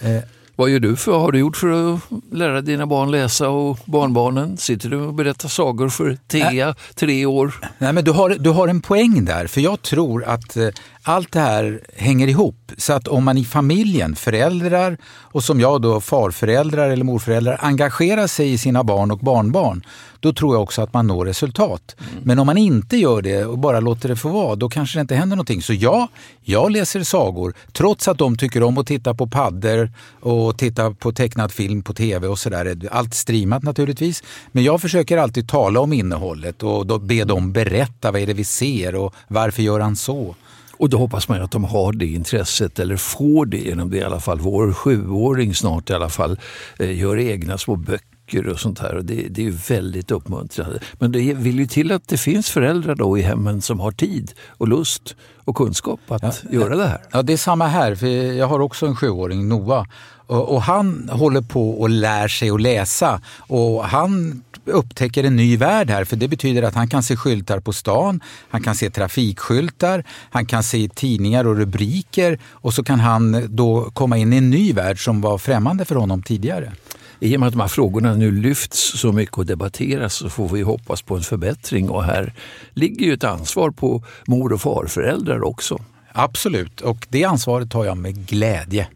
Eh, 0.00 0.16
Vad 0.60 0.70
gör 0.70 0.80
du 0.80 0.96
för, 0.96 1.18
har 1.18 1.32
du 1.32 1.38
gjort 1.38 1.56
för 1.56 1.94
att 1.94 2.00
lära 2.32 2.60
dina 2.60 2.86
barn 2.86 3.10
läsa 3.10 3.48
och 3.48 3.78
barnbarnen? 3.84 4.56
Sitter 4.56 4.88
du 4.88 4.96
och 4.96 5.14
berättar 5.14 5.48
sagor 5.48 5.88
för 5.88 6.18
Thea, 6.28 6.74
tre 6.94 7.26
år? 7.26 7.54
Nej, 7.78 7.92
men 7.92 8.04
du, 8.04 8.10
har, 8.10 8.30
du 8.30 8.50
har 8.50 8.68
en 8.68 8.82
poäng 8.82 9.24
där, 9.24 9.46
för 9.46 9.60
jag 9.60 9.82
tror 9.82 10.24
att 10.24 10.56
eh, 10.56 10.68
allt 11.02 11.32
det 11.32 11.40
här 11.40 11.80
hänger 11.96 12.28
ihop. 12.28 12.72
Så 12.76 12.92
att 12.92 13.08
om 13.08 13.24
man 13.24 13.38
i 13.38 13.44
familjen, 13.44 14.16
föräldrar 14.16 14.98
och 15.06 15.44
som 15.44 15.60
jag 15.60 15.82
då 15.82 16.00
farföräldrar 16.00 16.90
eller 16.90 17.04
morföräldrar 17.04 17.58
engagerar 17.60 18.26
sig 18.26 18.52
i 18.52 18.58
sina 18.58 18.84
barn 18.84 19.10
och 19.10 19.18
barnbarn, 19.18 19.84
då 20.20 20.32
tror 20.32 20.54
jag 20.54 20.62
också 20.62 20.82
att 20.82 20.92
man 20.92 21.06
når 21.06 21.26
resultat. 21.26 21.96
Men 22.22 22.38
om 22.38 22.46
man 22.46 22.58
inte 22.58 22.96
gör 22.96 23.22
det 23.22 23.44
och 23.44 23.58
bara 23.58 23.80
låter 23.80 24.08
det 24.08 24.16
få 24.16 24.28
vara, 24.28 24.56
då 24.56 24.68
kanske 24.68 24.98
det 24.98 25.00
inte 25.00 25.14
händer 25.14 25.36
någonting. 25.36 25.62
Så 25.62 25.74
ja, 25.74 26.08
jag 26.42 26.70
läser 26.70 27.02
sagor, 27.02 27.54
trots 27.72 28.08
att 28.08 28.18
de 28.18 28.36
tycker 28.36 28.62
om 28.62 28.78
att 28.78 28.86
titta 28.86 29.14
på 29.14 29.26
paddor 29.26 29.90
och 30.20 30.58
titta 30.58 30.90
på 30.90 31.12
tecknad 31.12 31.52
film 31.52 31.82
på 31.82 31.94
tv 31.94 32.28
och 32.28 32.38
sådär. 32.38 32.88
Allt 32.90 33.14
streamat 33.14 33.62
naturligtvis. 33.62 34.22
Men 34.52 34.64
jag 34.64 34.80
försöker 34.80 35.18
alltid 35.18 35.48
tala 35.48 35.80
om 35.80 35.92
innehållet 35.92 36.62
och 36.62 36.86
då 36.86 36.98
be 36.98 37.24
dem 37.24 37.52
berätta 37.52 38.10
vad 38.10 38.20
är 38.20 38.26
det 38.26 38.34
vi 38.34 38.44
ser 38.44 38.94
och 38.94 39.14
varför 39.28 39.62
gör 39.62 39.80
han 39.80 39.96
så. 39.96 40.34
Och 40.72 40.88
då 40.88 40.98
hoppas 40.98 41.28
man 41.28 41.38
ju 41.38 41.44
att 41.44 41.50
de 41.50 41.64
har 41.64 41.92
det 41.92 42.06
intresset 42.06 42.78
eller 42.78 42.96
får 42.96 43.46
det 43.46 43.58
genom 43.58 43.90
det 43.90 43.96
i 43.96 44.02
alla 44.02 44.20
fall. 44.20 44.40
Vår 44.40 44.72
sjuåring 44.72 45.54
snart 45.54 45.90
i 45.90 45.92
alla 45.92 46.08
fall 46.08 46.38
eh, 46.78 46.98
gör 46.98 47.18
egna 47.18 47.58
små 47.58 47.76
böcker 47.76 48.09
och 48.38 48.60
sånt 48.60 48.78
här. 48.78 48.94
Och 48.94 49.04
det, 49.04 49.14
det 49.14 49.40
är 49.42 49.44
ju 49.44 49.58
väldigt 49.68 50.10
uppmuntrande. 50.10 50.80
Men 50.92 51.12
det 51.12 51.34
vill 51.34 51.58
ju 51.58 51.66
till 51.66 51.92
att 51.92 52.08
det 52.08 52.16
finns 52.16 52.50
föräldrar 52.50 52.94
då 52.94 53.18
i 53.18 53.22
hemmen 53.22 53.62
som 53.62 53.80
har 53.80 53.90
tid 53.90 54.32
och 54.48 54.68
lust 54.68 55.16
och 55.44 55.56
kunskap 55.56 56.00
att 56.08 56.44
göra 56.50 56.76
det 56.76 56.86
här. 56.86 57.00
Ja, 57.12 57.22
det 57.22 57.32
är 57.32 57.36
samma 57.36 57.66
här. 57.66 57.94
För 57.94 58.06
jag 58.32 58.46
har 58.46 58.60
också 58.60 58.86
en 58.86 58.96
sjuåring, 58.96 59.48
Noah. 59.48 59.86
Och, 60.26 60.54
och 60.54 60.62
han 60.62 61.08
håller 61.12 61.40
på 61.40 61.70
och 61.70 61.90
lär 61.90 62.28
sig 62.28 62.50
att 62.50 62.60
läsa. 62.60 63.20
Och 63.38 63.84
han 63.84 64.42
upptäcker 64.64 65.24
en 65.24 65.36
ny 65.36 65.56
värld 65.56 65.90
här. 65.90 66.04
För 66.04 66.16
det 66.16 66.28
betyder 66.28 66.62
att 66.62 66.74
han 66.74 66.88
kan 66.88 67.02
se 67.02 67.16
skyltar 67.16 67.60
på 67.60 67.72
stan, 67.72 68.20
han 68.50 68.62
kan 68.62 68.74
se 68.74 68.90
trafikskyltar, 68.90 70.04
han 70.30 70.46
kan 70.46 70.62
se 70.62 70.88
tidningar 70.94 71.46
och 71.46 71.56
rubriker. 71.56 72.38
Och 72.50 72.74
så 72.74 72.84
kan 72.84 73.00
han 73.00 73.56
då 73.56 73.90
komma 73.90 74.18
in 74.18 74.32
i 74.32 74.36
en 74.36 74.50
ny 74.50 74.72
värld 74.72 75.04
som 75.04 75.20
var 75.20 75.38
främmande 75.38 75.84
för 75.84 75.94
honom 75.94 76.22
tidigare. 76.22 76.72
I 77.20 77.36
och 77.36 77.40
med 77.40 77.46
att 77.46 77.52
de 77.52 77.60
här 77.60 77.68
frågorna 77.68 78.14
nu 78.14 78.30
lyfts 78.30 78.98
så 78.98 79.12
mycket 79.12 79.38
och 79.38 79.46
debatteras 79.46 80.14
så 80.14 80.30
får 80.30 80.48
vi 80.48 80.62
hoppas 80.62 81.02
på 81.02 81.16
en 81.16 81.22
förbättring. 81.22 81.90
Och 81.90 82.04
här 82.04 82.34
ligger 82.74 83.06
ju 83.06 83.12
ett 83.12 83.24
ansvar 83.24 83.70
på 83.70 84.04
mor 84.26 84.52
och 84.52 84.60
farföräldrar 84.60 85.42
också. 85.42 85.78
Absolut, 86.12 86.80
och 86.80 87.06
det 87.08 87.24
ansvaret 87.24 87.70
tar 87.70 87.84
jag 87.84 87.96
med 87.96 88.26
glädje. 88.26 88.88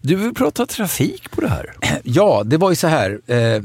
Du 0.00 0.16
vill 0.16 0.34
prata 0.34 0.66
trafik 0.66 1.30
på 1.30 1.40
det 1.40 1.48
här. 1.48 1.74
Ja, 2.02 2.42
det 2.44 2.56
var 2.56 2.70
ju 2.70 2.76
så 2.76 2.86
här. 2.86 3.20
Eh, 3.26 3.62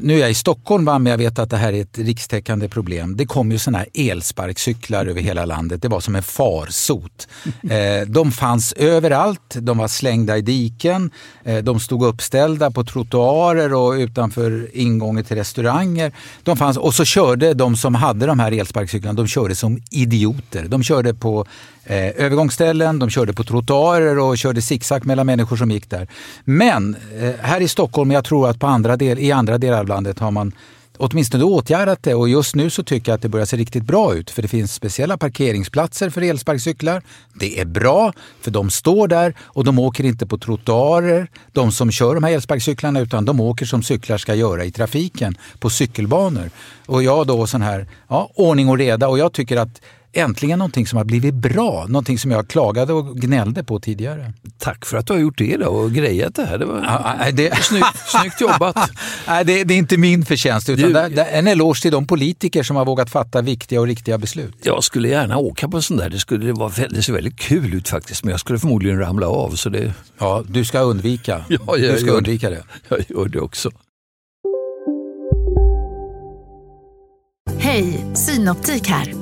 nu 0.00 0.14
är 0.14 0.18
jag 0.18 0.30
i 0.30 0.34
Stockholm, 0.34 0.84
va, 0.84 0.98
men 0.98 1.10
jag 1.10 1.18
vet 1.18 1.38
att 1.38 1.50
det 1.50 1.56
här 1.56 1.72
är 1.72 1.82
ett 1.82 1.98
rikstäckande 1.98 2.68
problem. 2.68 3.16
Det 3.16 3.26
kom 3.26 3.52
ju 3.52 3.58
såna 3.58 3.78
här 3.78 3.86
elsparkcyklar 3.94 5.06
över 5.06 5.20
hela 5.20 5.44
landet. 5.44 5.82
Det 5.82 5.88
var 5.88 6.00
som 6.00 6.16
en 6.16 6.22
farsot. 6.22 7.28
Eh, 7.70 8.06
de 8.06 8.32
fanns 8.32 8.72
överallt. 8.72 9.54
De 9.54 9.78
var 9.78 9.88
slängda 9.88 10.36
i 10.38 10.42
diken. 10.42 11.10
Eh, 11.44 11.58
de 11.58 11.80
stod 11.80 12.04
uppställda 12.04 12.70
på 12.70 12.84
trottoarer 12.84 13.74
och 13.74 13.92
utanför 13.92 14.68
ingången 14.72 15.24
till 15.24 15.36
restauranger. 15.36 16.12
De 16.42 16.56
fanns, 16.56 16.76
och 16.76 16.94
så 16.94 17.04
körde 17.04 17.54
de 17.54 17.76
som 17.76 17.94
hade 17.94 18.26
de 18.26 18.38
här 18.38 18.52
elsparkcyklarna, 18.52 19.16
de 19.16 19.26
körde 19.26 19.54
som 19.54 19.82
idioter. 19.90 20.64
De 20.68 20.82
körde 20.82 21.14
på 21.14 21.46
eh, 21.84 22.24
övergångsställen, 22.24 22.98
de 22.98 23.10
körde 23.10 23.32
på 23.32 23.44
trottoarer 23.44 24.18
och 24.18 24.38
körde 24.38 24.62
zigzag 24.62 25.06
mellan 25.06 25.26
människor 25.26 25.56
som 25.56 25.70
gick 25.70 25.90
där. 25.90 26.08
Men 26.44 26.96
eh, 27.20 27.32
här 27.40 27.60
i 27.60 27.68
Stockholm, 27.68 28.10
jag 28.10 28.24
tror 28.24 28.48
att 28.48 28.60
på 28.60 28.66
andra 28.66 28.96
del, 28.96 29.18
i 29.18 29.32
andra 29.32 29.58
delar 29.58 29.78
av 29.78 29.88
landet 29.88 30.18
har 30.18 30.30
man 30.30 30.52
åtminstone 30.98 31.44
åtgärdat 31.44 32.02
det 32.02 32.14
och 32.14 32.28
just 32.28 32.54
nu 32.54 32.70
så 32.70 32.82
tycker 32.82 33.12
jag 33.12 33.16
att 33.16 33.22
det 33.22 33.28
börjar 33.28 33.46
se 33.46 33.56
riktigt 33.56 33.84
bra 33.84 34.14
ut 34.14 34.30
för 34.30 34.42
det 34.42 34.48
finns 34.48 34.74
speciella 34.74 35.16
parkeringsplatser 35.16 36.10
för 36.10 36.22
elsparkcyklar. 36.22 37.02
Det 37.34 37.60
är 37.60 37.64
bra 37.64 38.12
för 38.40 38.50
de 38.50 38.70
står 38.70 39.08
där 39.08 39.34
och 39.42 39.64
de 39.64 39.78
åker 39.78 40.04
inte 40.04 40.26
på 40.26 40.38
trottoarer, 40.38 41.30
de 41.52 41.72
som 41.72 41.90
kör 41.90 42.14
de 42.14 42.24
här 42.24 42.32
elsparkcyklarna, 42.32 43.00
utan 43.00 43.24
de 43.24 43.40
åker 43.40 43.66
som 43.66 43.82
cyklar 43.82 44.18
ska 44.18 44.34
göra 44.34 44.64
i 44.64 44.70
trafiken 44.70 45.36
på 45.58 45.70
cykelbanor. 45.70 46.50
Och 46.86 47.02
jag 47.02 47.26
då 47.26 47.46
sån 47.46 47.62
här, 47.62 47.86
ja, 48.08 48.30
ordning 48.34 48.68
och 48.68 48.78
reda 48.78 49.08
och 49.08 49.18
jag 49.18 49.32
tycker 49.32 49.56
att 49.56 49.80
äntligen 50.12 50.58
någonting 50.58 50.86
som 50.86 50.96
har 50.96 51.04
blivit 51.04 51.34
bra. 51.34 51.86
Någonting 51.88 52.18
som 52.18 52.30
jag 52.30 52.48
klagade 52.48 52.92
och 52.92 53.16
gnällde 53.16 53.64
på 53.64 53.80
tidigare. 53.80 54.32
Tack 54.58 54.86
för 54.86 54.96
att 54.96 55.06
du 55.06 55.12
har 55.12 55.20
gjort 55.20 55.38
det 55.38 55.56
då 55.56 55.66
och 55.66 55.92
grejat 55.92 56.34
det 56.34 56.44
här. 56.44 56.58
Det 56.58 56.64
var 56.64 56.82
ja, 57.20 57.30
det... 57.32 57.56
snyggt, 57.62 57.86
snyggt 58.06 58.40
jobbat. 58.40 58.76
Nej, 59.26 59.44
det, 59.44 59.64
det, 59.64 59.74
är 59.74 59.78
inte 59.78 59.96
min 59.96 60.24
förtjänst 60.24 60.68
utan 60.68 60.86
du... 60.86 60.92
det, 60.92 61.08
det 61.08 61.22
är 61.22 61.38
en 61.38 61.46
eloge 61.46 61.82
till 61.82 61.92
de 61.92 62.06
politiker 62.06 62.62
som 62.62 62.76
har 62.76 62.84
vågat 62.84 63.10
fatta 63.10 63.42
viktiga 63.42 63.80
och 63.80 63.86
riktiga 63.86 64.18
beslut. 64.18 64.54
Jag 64.62 64.84
skulle 64.84 65.08
gärna 65.08 65.38
åka 65.38 65.68
på 65.68 65.82
sån 65.82 65.96
där. 65.96 66.10
Det 66.10 66.18
skulle 66.18 66.52
vara 66.52 66.68
väldigt, 66.68 66.96
det 66.96 67.02
ser 67.02 67.12
väldigt 67.12 67.38
kul 67.38 67.74
ut 67.74 67.88
faktiskt 67.88 68.24
men 68.24 68.30
jag 68.30 68.40
skulle 68.40 68.58
förmodligen 68.58 68.98
ramla 68.98 69.28
av. 69.28 69.50
Så 69.50 69.68
det... 69.68 69.94
Ja, 70.18 70.44
du 70.48 70.64
ska 70.64 70.80
undvika, 70.80 71.44
ja, 71.48 71.58
jag 71.66 71.94
du 71.94 71.98
ska 71.98 72.10
undvika 72.10 72.50
det. 72.50 72.62
Jag 72.88 73.04
gör 73.08 73.28
det 73.28 73.40
också. 73.40 73.70
Hej, 77.58 78.04
Synoptik 78.14 78.88
här. 78.88 79.21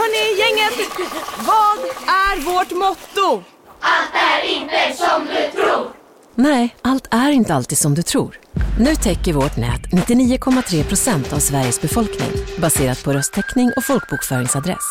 Hörni, 0.00 0.40
gänget! 0.40 0.90
Vad 1.38 1.78
är 2.08 2.40
vårt 2.40 2.70
motto? 2.70 3.44
Allt 3.80 4.14
är 4.14 4.48
inte 4.48 4.96
som 4.96 5.26
du 5.26 5.62
tror. 5.62 5.86
Nej, 6.34 6.76
allt 6.82 7.08
är 7.10 7.30
inte 7.30 7.54
alltid 7.54 7.78
som 7.78 7.94
du 7.94 8.02
tror. 8.02 8.38
Nu 8.78 8.94
täcker 8.94 9.32
vårt 9.32 9.56
nät 9.56 9.82
99,3 9.82 10.84
procent 10.84 11.32
av 11.32 11.38
Sveriges 11.38 11.80
befolkning 11.80 12.30
baserat 12.58 13.04
på 13.04 13.12
röstteckning 13.12 13.72
och 13.76 13.84
folkbokföringsadress. 13.84 14.84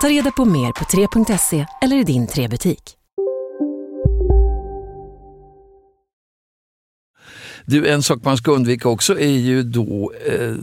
Ta 0.00 0.08
reda 0.08 0.30
på 0.30 0.44
mer 0.44 0.72
på 0.72 0.84
3.se 0.84 1.66
eller 1.82 1.96
i 1.96 2.04
din 2.04 2.26
3-butik. 2.26 2.96
Du, 7.64 7.88
en 7.88 8.02
sak 8.02 8.24
man 8.24 8.36
ska 8.36 8.52
undvika 8.52 8.88
också 8.88 9.18
är 9.18 9.38
ju 9.38 9.62
då 9.62 10.12
eh, 10.26 10.54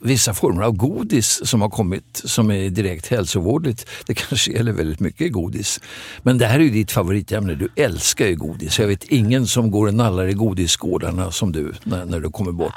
vissa 0.00 0.34
former 0.34 0.62
av 0.62 0.72
godis 0.72 1.46
som 1.46 1.60
har 1.60 1.68
kommit 1.68 2.22
som 2.24 2.50
är 2.50 2.70
direkt 2.70 3.06
hälsovårdligt. 3.06 3.86
Det 4.06 4.14
kanske 4.14 4.52
gäller 4.52 4.72
väldigt 4.72 5.00
mycket 5.00 5.32
godis. 5.32 5.80
Men 6.22 6.38
det 6.38 6.46
här 6.46 6.58
är 6.58 6.64
ju 6.64 6.70
ditt 6.70 6.92
favoritämne. 6.92 7.54
Du 7.54 7.68
älskar 7.76 8.26
ju 8.26 8.36
godis. 8.36 8.78
Jag 8.78 8.86
vet 8.86 9.04
ingen 9.04 9.46
som 9.46 9.70
går 9.70 9.86
och 9.86 9.94
nallar 9.94 10.26
i 10.26 10.32
godisgårdarna 10.32 11.30
som 11.30 11.52
du 11.52 11.72
när, 11.84 12.04
när 12.04 12.20
du 12.20 12.30
kommer 12.30 12.52
bort. 12.52 12.72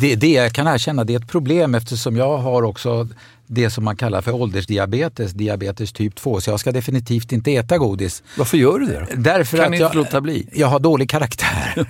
Det, 0.00 0.14
det 0.14 0.32
jag 0.32 0.52
kan 0.52 0.66
erkänna, 0.66 1.04
det 1.04 1.14
är 1.14 1.18
ett 1.18 1.28
problem 1.28 1.74
eftersom 1.74 2.16
jag 2.16 2.38
har 2.38 2.62
också 2.62 3.08
det 3.46 3.70
som 3.70 3.84
man 3.84 3.96
kallar 3.96 4.22
för 4.22 4.32
åldersdiabetes, 4.32 5.32
diabetes 5.32 5.92
typ 5.92 6.14
2. 6.14 6.40
Så 6.40 6.50
jag 6.50 6.60
ska 6.60 6.72
definitivt 6.72 7.32
inte 7.32 7.54
äta 7.54 7.78
godis. 7.78 8.22
Varför 8.38 8.56
gör 8.56 8.78
du 8.78 8.86
det? 8.86 9.06
Därför 9.16 9.56
kan 9.56 9.66
att 9.66 9.72
inte 9.72 9.82
jag, 9.82 9.94
låta 9.94 10.20
bli? 10.20 10.48
Jag 10.52 10.66
har 10.66 10.78
dålig 10.78 11.10
karaktär. 11.10 11.86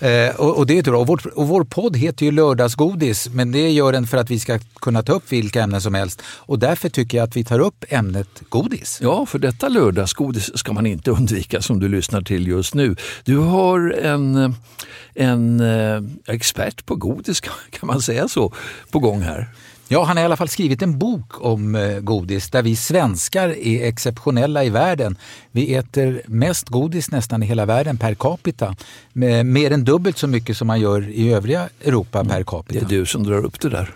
eh, 0.00 0.36
och, 0.36 0.58
och, 0.58 0.66
det 0.66 0.78
är 0.78 0.82
bra. 0.82 1.00
Och 1.00 1.06
vår, 1.06 1.38
och 1.38 1.48
vår 1.48 1.64
podd 1.64 1.96
heter 1.96 2.26
ju 2.26 2.32
Lördagsgodis, 2.32 3.28
men 3.28 3.52
det 3.52 3.70
gör 3.70 3.92
den 3.92 4.06
för 4.06 4.16
att 4.16 4.30
vi 4.30 4.38
ska 4.38 4.58
kunna 4.80 5.02
ta 5.02 5.12
upp 5.12 5.32
vilka 5.32 5.62
ämnen 5.62 5.80
som 5.80 5.94
helst. 5.94 6.22
Och 6.26 6.58
därför 6.58 6.88
tycker 6.88 7.18
jag 7.18 7.24
att 7.28 7.36
vi 7.36 7.44
tar 7.44 7.58
upp 7.58 7.84
ämnet 7.88 8.42
godis. 8.48 8.98
Ja, 9.02 9.26
för 9.26 9.38
detta 9.38 9.68
lördagsgodis 9.68 10.58
ska 10.58 10.72
man 10.72 10.86
inte 10.86 11.10
undvika 11.10 11.62
som 11.62 11.80
du 11.80 11.88
lyssnar 11.88 12.22
till 12.22 12.46
just 12.46 12.74
nu. 12.74 12.96
Du 13.24 13.36
har 13.36 13.90
en, 13.90 14.54
en 15.14 15.60
eh, 15.60 16.02
expert 16.34 16.86
på 16.86 16.94
godis, 16.94 17.40
kan 17.70 17.86
man 17.86 18.02
säga 18.02 18.28
så, 18.28 18.52
på 18.90 18.98
gång 18.98 19.22
här. 19.22 19.48
Ja, 19.92 20.04
han 20.04 20.16
har 20.16 20.22
i 20.22 20.24
alla 20.24 20.36
fall 20.36 20.48
skrivit 20.48 20.82
en 20.82 20.98
bok 20.98 21.44
om 21.44 21.74
eh, 21.74 22.00
godis 22.00 22.50
där 22.50 22.62
vi 22.62 22.76
svenskar 22.76 23.48
är 23.48 23.88
exceptionella 23.88 24.64
i 24.64 24.70
världen. 24.70 25.16
Vi 25.50 25.74
äter 25.74 26.22
mest 26.26 26.68
godis 26.68 27.10
nästan 27.10 27.42
i 27.42 27.46
hela 27.46 27.66
världen 27.66 27.96
per 27.98 28.14
capita. 28.14 28.76
Med 29.12 29.46
mer 29.46 29.70
än 29.70 29.84
dubbelt 29.84 30.18
så 30.18 30.26
mycket 30.26 30.56
som 30.56 30.66
man 30.66 30.80
gör 30.80 31.08
i 31.08 31.32
övriga 31.32 31.68
Europa 31.84 32.20
mm. 32.20 32.30
per 32.30 32.44
capita. 32.44 32.86
Det 32.86 32.94
är 32.94 32.98
du 32.98 33.06
som 33.06 33.22
drar 33.22 33.44
upp 33.44 33.60
det 33.60 33.68
där. 33.68 33.90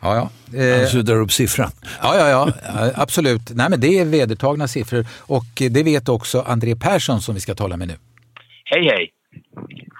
Ja, 0.00 0.16
ja. 0.16 0.58
Eh, 0.58 0.80
alltså 0.80 0.96
du 0.96 1.02
drar 1.02 1.20
upp 1.20 1.32
siffran. 1.32 1.70
Ja, 2.02 2.16
ja, 2.16 2.28
ja, 2.28 2.52
absolut. 2.94 3.50
Nej, 3.54 3.70
men 3.70 3.80
det 3.80 3.98
är 3.98 4.04
vedertagna 4.04 4.68
siffror 4.68 5.06
och 5.18 5.62
det 5.70 5.82
vet 5.82 6.08
också 6.08 6.40
André 6.40 6.76
Persson 6.76 7.20
som 7.20 7.34
vi 7.34 7.40
ska 7.40 7.54
tala 7.54 7.76
med 7.76 7.88
nu. 7.88 7.94
Hej, 8.64 8.84
hej. 8.84 9.10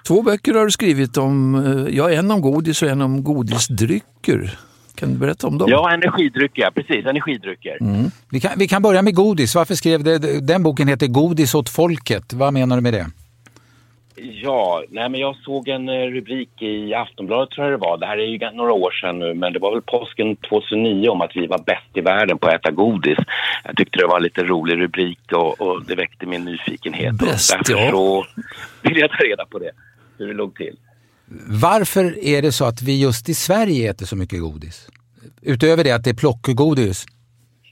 Två 0.06 0.22
böcker 0.22 0.54
har 0.54 0.64
du 0.64 0.70
skrivit 0.70 1.16
om, 1.16 1.54
eh, 1.54 1.96
ja, 1.96 2.10
en 2.10 2.30
om 2.30 2.40
godis 2.40 2.82
och 2.82 2.88
en 2.88 3.00
om 3.00 3.24
godisdrycker. 3.24 4.58
Kan 4.94 5.12
du 5.12 5.18
berätta 5.18 5.46
om 5.46 5.58
dem? 5.58 5.70
Ja, 5.70 5.92
energidrycker, 5.92 6.70
precis. 6.70 7.06
Energidrycker. 7.06 7.78
Mm. 7.80 8.10
Vi, 8.30 8.40
kan, 8.40 8.50
vi 8.56 8.68
kan 8.68 8.82
börja 8.82 9.02
med 9.02 9.14
godis. 9.14 9.54
Varför 9.54 9.74
skrev 9.74 10.04
det, 10.04 10.18
den 10.40 10.62
boken 10.62 10.88
heter 10.88 11.06
Godis 11.06 11.54
åt 11.54 11.68
folket? 11.68 12.32
Vad 12.32 12.52
menar 12.52 12.76
du 12.76 12.82
med 12.82 12.92
det? 12.92 13.06
Ja, 14.16 14.82
nej 14.88 15.08
men 15.08 15.20
jag 15.20 15.36
såg 15.36 15.68
en 15.68 15.88
eh, 15.88 16.06
rubrik 16.06 16.62
i 16.62 16.94
Aftonbladet 16.94 17.50
tror 17.50 17.66
jag 17.66 17.80
det 17.80 17.86
var. 17.86 17.98
Det 17.98 18.06
här 18.06 18.18
är 18.18 18.26
ju 18.26 18.56
några 18.56 18.72
år 18.72 18.90
sedan 18.90 19.18
nu, 19.18 19.34
men 19.34 19.52
det 19.52 19.58
var 19.58 19.72
väl 19.72 19.82
påsken 19.82 20.36
2009 20.36 21.08
om 21.08 21.20
att 21.20 21.36
vi 21.36 21.46
var 21.46 21.58
bäst 21.58 21.96
i 21.96 22.00
världen 22.00 22.38
på 22.38 22.46
att 22.46 22.54
äta 22.54 22.70
godis. 22.70 23.18
Jag 23.64 23.76
tyckte 23.76 23.98
det 23.98 24.06
var 24.06 24.16
en 24.16 24.22
lite 24.22 24.44
rolig 24.44 24.80
rubrik 24.80 25.32
och, 25.32 25.60
och 25.60 25.84
det 25.86 25.94
väckte 25.94 26.26
min 26.26 26.44
nyfikenhet. 26.44 27.14
Bäst, 27.14 27.52
Därför 27.52 27.82
ja. 27.82 27.90
så 27.90 28.24
vill 28.82 28.98
jag 28.98 29.10
ta 29.10 29.16
reda 29.16 29.46
på 29.46 29.58
det, 29.58 29.70
hur 30.18 30.26
det 30.26 30.34
låg 30.34 30.54
till. 30.54 30.76
Varför 31.46 32.24
är 32.24 32.42
det 32.42 32.52
så 32.52 32.64
att 32.64 32.82
vi 32.82 33.02
just 33.02 33.28
i 33.28 33.34
Sverige 33.34 33.90
äter 33.90 34.06
så 34.06 34.16
mycket 34.16 34.40
godis? 34.40 34.88
Utöver 35.42 35.84
det 35.84 35.92
att 35.92 36.04
det 36.04 36.10
är 36.10 36.14
plockgodis. 36.14 37.06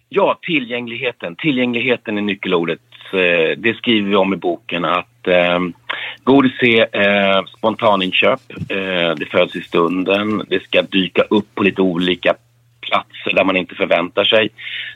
Ja, 0.08 0.38
tillgängligheten. 0.42 1.36
Tillgängligheten 1.36 2.18
är 2.18 2.22
nyckelordet. 2.22 2.80
Eh, 3.12 3.58
det 3.58 3.76
skriver 3.76 4.08
vi 4.08 4.16
om 4.16 4.34
i 4.34 4.36
boken 4.36 4.84
att 4.84 5.26
eh, 5.26 5.58
godis 6.24 6.62
är 6.62 7.06
eh, 7.06 7.44
spontaninköp. 7.58 8.40
Eh, 8.68 9.14
det 9.16 9.26
föds 9.30 9.56
i 9.56 9.60
stunden. 9.60 10.42
Det 10.48 10.62
ska 10.62 10.82
dyka 10.82 11.22
upp 11.22 11.54
på 11.54 11.62
lite 11.62 11.82
olika 11.82 12.34
platser 12.80 13.34
där 13.34 13.44
man 13.44 13.56
inte 13.56 13.74
förväntar 13.74 14.24
sig. 14.24 14.48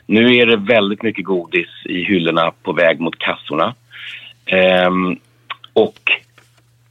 Nu 0.05 0.35
är 0.35 0.45
det 0.45 0.57
väldigt 0.57 1.03
mycket 1.03 1.25
godis 1.25 1.67
i 1.85 2.03
hyllorna 2.03 2.51
på 2.63 2.73
väg 2.73 2.99
mot 2.99 3.19
kassorna. 3.19 3.75
Eh, 4.45 4.91
och 5.73 5.99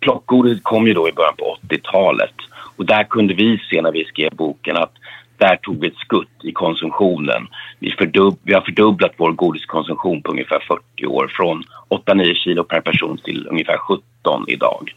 plockgodis 0.05 0.61
kom 0.62 0.87
ju 0.87 0.95
då 0.95 1.09
i 1.09 1.12
början 1.12 1.37
på 1.38 1.57
80-talet 1.69 2.35
och 2.77 2.87
där 2.87 3.05
kunde 3.05 3.35
vi 3.35 3.59
se 3.71 3.83
när 3.83 3.93
vi 3.93 4.05
skrev 4.05 4.31
boken 4.37 4.77
att 4.77 4.93
där 5.38 5.57
tog 5.57 5.81
vi 5.81 5.88
ett 5.88 5.97
skutt 6.07 6.38
i 6.43 6.53
konsumtionen. 6.53 7.47
Vi, 7.79 7.90
fördubb 7.90 8.38
vi 8.43 8.55
har 8.55 8.61
fördubblat 8.61 9.12
vår 9.17 9.33
godiskonsumtion 9.33 10.23
på 10.23 10.31
ungefär 10.31 10.61
40 10.97 11.07
år 11.07 11.33
från 11.37 11.62
8-9 11.90 12.35
kilo 12.35 12.64
per 12.64 12.81
person 12.81 13.19
till 13.25 13.47
ungefär 13.51 13.79
17 13.79 14.45
idag 14.49 14.95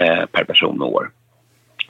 eh, 0.00 0.26
per 0.32 0.44
person 0.44 0.82
och 0.82 0.92
år. 0.92 1.10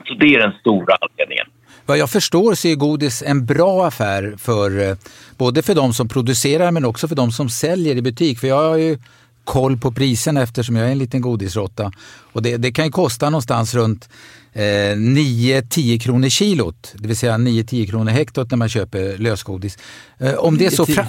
Så 0.07 0.13
det 0.13 0.35
är 0.35 0.39
den 0.39 0.53
stora 0.59 0.95
anledningen. 1.01 1.45
Vad 1.85 1.97
jag 1.97 2.09
förstår 2.09 2.53
så 2.53 2.67
är 2.67 2.75
godis 2.75 3.23
en 3.23 3.45
bra 3.45 3.85
affär 3.87 4.35
för 4.37 4.89
eh, 4.89 4.95
både 5.37 5.61
för 5.61 5.75
de 5.75 5.93
som 5.93 6.07
producerar 6.07 6.71
men 6.71 6.85
också 6.85 7.07
för 7.07 7.15
de 7.15 7.31
som 7.31 7.49
säljer 7.49 7.95
i 7.95 8.01
butik. 8.01 8.39
För 8.39 8.47
jag 8.47 8.69
har 8.69 8.77
ju 8.77 8.97
koll 9.43 9.77
på 9.77 9.91
priserna 9.91 10.41
eftersom 10.41 10.75
jag 10.75 10.87
är 10.87 10.91
en 10.91 10.97
liten 10.97 11.21
godisråtta. 11.21 11.91
Och 12.33 12.41
det, 12.41 12.57
det 12.57 12.71
kan 12.71 12.85
ju 12.85 12.91
kosta 12.91 13.29
någonstans 13.29 13.73
runt 13.73 14.09
eh, 14.53 14.61
9-10 14.61 15.99
kronor 15.99 16.29
kilot, 16.29 16.93
det 16.97 17.07
vill 17.07 17.17
säga 17.17 17.33
9-10 17.37 17.89
kronor 17.89 18.11
hektot 18.11 18.51
när 18.51 18.57
man 18.57 18.69
köper 18.69 19.17
lösgodis. 19.17 19.77
Eh, 20.17 20.33
om 20.33 20.57
det 20.57 20.65
är 20.65 20.69
så... 20.69 20.85
Fra- 20.85 21.07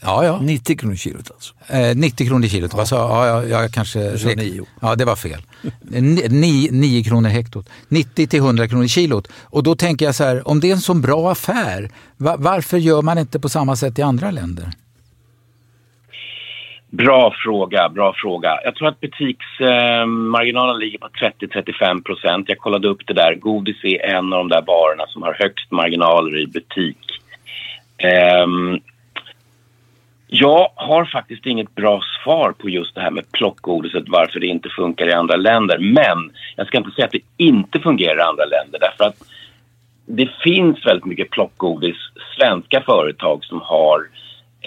ja, 0.00 0.24
ja. 0.24 0.40
90 0.42 0.76
kronor 0.76 0.94
kilot 0.96 1.30
alltså? 1.30 1.54
Eh, 1.66 1.96
90 1.96 2.26
kronor 2.26 2.48
kilot, 2.48 2.72
ja. 2.76 2.86
Sa, 2.86 3.26
ja, 3.26 3.44
ja, 3.46 3.60
jag 3.62 3.72
kanske... 3.72 3.98
Re- 4.34 4.66
ja, 4.80 4.94
det 4.94 5.04
var 5.04 5.16
fel. 5.16 5.42
9, 5.80 6.68
9 6.72 7.04
kronor 7.04 7.28
hektot. 7.28 7.68
90 7.88 8.26
till 8.26 8.38
100 8.38 8.68
kronor 8.68 8.86
kilot. 8.86 9.28
Och 9.42 9.62
då 9.62 9.76
tänker 9.76 10.04
jag 10.06 10.14
så 10.14 10.24
här, 10.24 10.48
om 10.48 10.60
det 10.60 10.68
är 10.68 10.72
en 10.72 10.80
så 10.80 10.94
bra 10.94 11.32
affär, 11.32 11.90
va- 12.16 12.36
varför 12.38 12.78
gör 12.78 13.02
man 13.02 13.18
inte 13.18 13.40
på 13.40 13.48
samma 13.48 13.76
sätt 13.76 13.98
i 13.98 14.02
andra 14.02 14.30
länder? 14.30 14.72
Bra 16.96 17.34
fråga, 17.44 17.88
bra 17.88 18.14
fråga. 18.16 18.60
Jag 18.64 18.74
tror 18.74 18.88
att 18.88 19.00
butiksmarginalen 19.00 20.74
eh, 20.74 20.78
ligger 20.78 20.98
på 20.98 21.08
30-35 21.08 22.02
procent. 22.02 22.48
Jag 22.48 22.58
kollade 22.58 22.88
upp 22.88 23.06
det 23.06 23.14
där. 23.14 23.34
Godis 23.34 23.84
är 23.84 24.16
en 24.16 24.32
av 24.32 24.38
de 24.38 24.48
där 24.48 24.62
varorna 24.66 25.06
som 25.06 25.22
har 25.22 25.32
högst 25.32 25.70
marginaler 25.70 26.38
i 26.38 26.46
butik. 26.46 26.98
Eh, 27.98 28.46
jag 30.26 30.68
har 30.74 31.04
faktiskt 31.04 31.46
inget 31.46 31.74
bra 31.74 32.00
svar 32.24 32.54
på 32.58 32.68
just 32.68 32.94
det 32.94 33.00
här 33.00 33.10
med 33.10 33.32
plockgodiset, 33.32 34.04
varför 34.06 34.40
det 34.40 34.46
inte 34.46 34.68
funkar 34.68 35.08
i 35.08 35.12
andra 35.12 35.36
länder. 35.36 35.78
Men 35.78 36.30
jag 36.56 36.66
ska 36.66 36.78
inte 36.78 36.90
säga 36.90 37.06
att 37.06 37.12
det 37.12 37.44
inte 37.44 37.80
fungerar 37.80 38.18
i 38.18 38.22
andra 38.22 38.44
länder 38.44 38.78
därför 38.80 39.04
att 39.04 39.16
det 40.06 40.30
finns 40.44 40.86
väldigt 40.86 41.04
mycket 41.04 41.30
plockgodis, 41.30 41.96
svenska 42.38 42.80
företag 42.80 43.44
som 43.44 43.60
har 43.60 44.08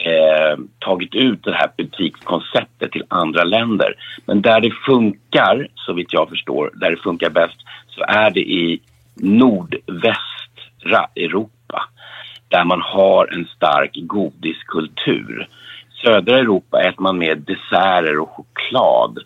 eh, 0.06 0.58
tagit 0.80 1.16
ut 1.16 1.44
det 1.44 1.54
här 1.54 1.72
butikskonceptet 1.78 2.92
till 2.92 3.04
andra 3.08 3.44
länder. 3.44 3.94
Men 4.26 4.42
där 4.42 4.62
det 4.62 4.72
funkar, 4.86 5.68
så 5.76 5.94
vitt 5.94 6.14
jag 6.14 6.30
förstår, 6.30 6.72
där 6.74 6.92
det 6.92 6.98
funkar 6.98 7.30
bäst 7.30 7.58
så 7.88 8.04
är 8.08 8.32
det 8.32 8.40
i 8.40 8.82
nordvästra 9.16 11.08
Europa 11.16 11.90
där 12.50 12.64
man 12.64 12.82
har 12.82 13.34
en 13.34 13.46
stark 13.46 13.92
godiskultur. 13.94 15.48
Södra 16.04 16.38
Europa 16.38 16.82
äter 16.82 17.02
man 17.02 17.18
mer 17.18 17.36
desserter 17.36 18.20
och 18.20 18.30
choklad. 18.30 19.20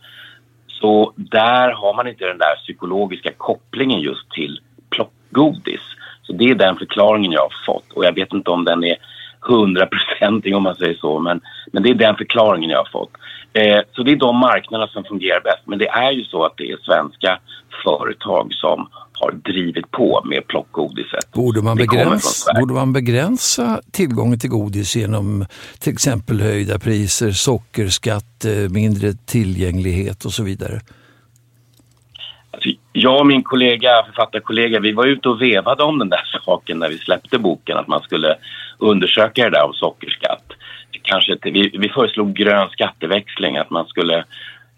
Så 0.67 1.13
där 1.15 1.71
har 1.71 1.93
man 1.93 2.07
inte 2.07 2.25
den 2.25 2.37
där 2.37 2.55
psykologiska 2.55 3.31
kopplingen 3.37 3.99
just 3.99 4.31
till 4.31 4.59
plockgodis. 4.89 5.81
Så 6.21 6.33
det 6.33 6.43
är 6.43 6.55
den 6.55 6.77
förklaringen 6.77 7.31
jag 7.31 7.41
har 7.41 7.65
fått 7.65 7.91
och 7.91 8.05
jag 8.05 8.15
vet 8.15 8.33
inte 8.33 8.51
om 8.51 8.65
den 8.65 8.83
är 8.83 8.97
hundraprocentig 9.43 10.55
om 10.55 10.63
man 10.63 10.75
säger 10.75 10.95
så 10.95 11.19
men, 11.19 11.41
men 11.71 11.83
det 11.83 11.89
är 11.89 11.93
den 11.93 12.15
förklaringen 12.15 12.69
jag 12.69 12.77
har 12.77 12.89
fått. 12.91 13.11
Eh, 13.53 13.79
så 13.91 14.03
det 14.03 14.11
är 14.11 14.15
de 14.15 14.37
marknaderna 14.37 14.91
som 14.91 15.03
fungerar 15.03 15.41
bäst 15.41 15.63
men 15.65 15.79
det 15.79 15.87
är 15.87 16.11
ju 16.11 16.23
så 16.23 16.45
att 16.45 16.53
det 16.57 16.71
är 16.71 16.77
svenska 16.77 17.39
företag 17.83 18.53
som 18.53 18.89
har 19.13 19.31
drivit 19.31 19.91
på 19.91 20.21
med 20.25 20.47
plockgodiset. 20.47 21.31
Borde 21.31 21.61
man, 21.61 21.77
begränsa, 21.77 22.53
borde 22.59 22.73
man 22.73 22.93
begränsa 22.93 23.81
tillgången 23.91 24.39
till 24.39 24.49
godis 24.49 24.95
genom 24.95 25.45
till 25.79 25.93
exempel 25.93 26.41
höjda 26.41 26.79
priser, 26.79 27.31
sockerskatt, 27.31 28.45
eh, 28.45 28.69
mindre 28.69 29.13
tillgänglighet 29.13 30.25
och 30.25 30.33
så 30.33 30.43
vidare? 30.43 30.81
Alltså, 32.51 32.69
jag 33.03 33.19
och 33.19 33.27
min 33.27 33.43
kollega, 33.43 34.03
författarkollega, 34.05 34.79
vi 34.79 34.91
var 34.91 35.05
ute 35.05 35.29
och 35.29 35.41
vevade 35.41 35.83
om 35.83 35.99
den 35.99 36.09
där 36.09 36.23
saken 36.45 36.79
när 36.79 36.89
vi 36.89 36.97
släppte 36.97 37.37
boken, 37.39 37.77
att 37.77 37.87
man 37.87 38.01
skulle 38.01 38.35
undersöka 38.77 39.43
det 39.43 39.49
där 39.49 39.65
om 39.65 39.73
sockerskatt. 39.73 40.45
Kanske, 41.01 41.37
vi, 41.41 41.69
vi 41.73 41.89
föreslog 41.89 42.33
grön 42.33 42.69
skatteväxling, 42.69 43.57
att 43.57 43.69
man 43.69 43.85
skulle 43.85 44.23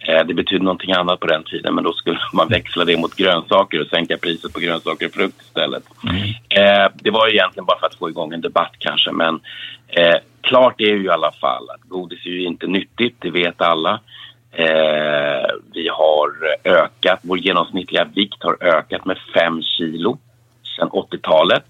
Eh, 0.08 0.26
det 0.26 0.34
betydde 0.34 0.64
någonting 0.64 0.92
annat 0.92 1.20
på 1.20 1.28
den 1.28 1.44
tiden 1.44 1.76
men 1.76 1.84
då 1.84 1.94
skulle 1.94 2.20
man 2.34 2.48
växla 2.48 2.86
det 2.86 2.98
mot 2.98 3.16
grönsaker 3.16 3.82
och 3.82 3.88
sänka 3.88 4.18
priset 4.18 4.54
på 4.54 4.60
grönsaker 4.60 5.06
och 5.06 5.14
frukt 5.14 5.42
istället. 5.42 5.84
Mm. 6.04 6.22
Eh, 6.50 6.92
det 6.96 7.12
var 7.12 7.28
egentligen 7.28 7.66
bara 7.66 7.80
för 7.80 7.88
att 7.88 7.96
få 7.96 8.10
igång 8.10 8.34
en 8.34 8.42
debatt 8.42 8.72
kanske 8.80 9.12
men 9.12 9.40
eh, 9.88 10.16
klart 10.42 10.82
är 10.82 10.94
ju 10.96 11.04
i 11.04 11.10
alla 11.10 11.32
fall 11.32 11.70
att 11.70 11.82
godis 11.82 12.26
är 12.26 12.30
ju 12.30 12.44
inte 12.44 12.68
nyttigt, 12.68 13.16
det 13.20 13.30
vet 13.30 13.62
alla. 13.62 14.00
Eh, 14.58 15.48
vi 15.74 15.88
har 15.88 16.30
ökat, 16.64 17.20
vår 17.22 17.40
genomsnittliga 17.40 18.06
vikt 18.16 18.44
har 18.44 18.64
ökat 18.64 19.06
med 19.06 19.18
5 19.34 19.62
kilo 19.62 20.18
sedan 20.78 20.90
80-talet. 20.90 21.64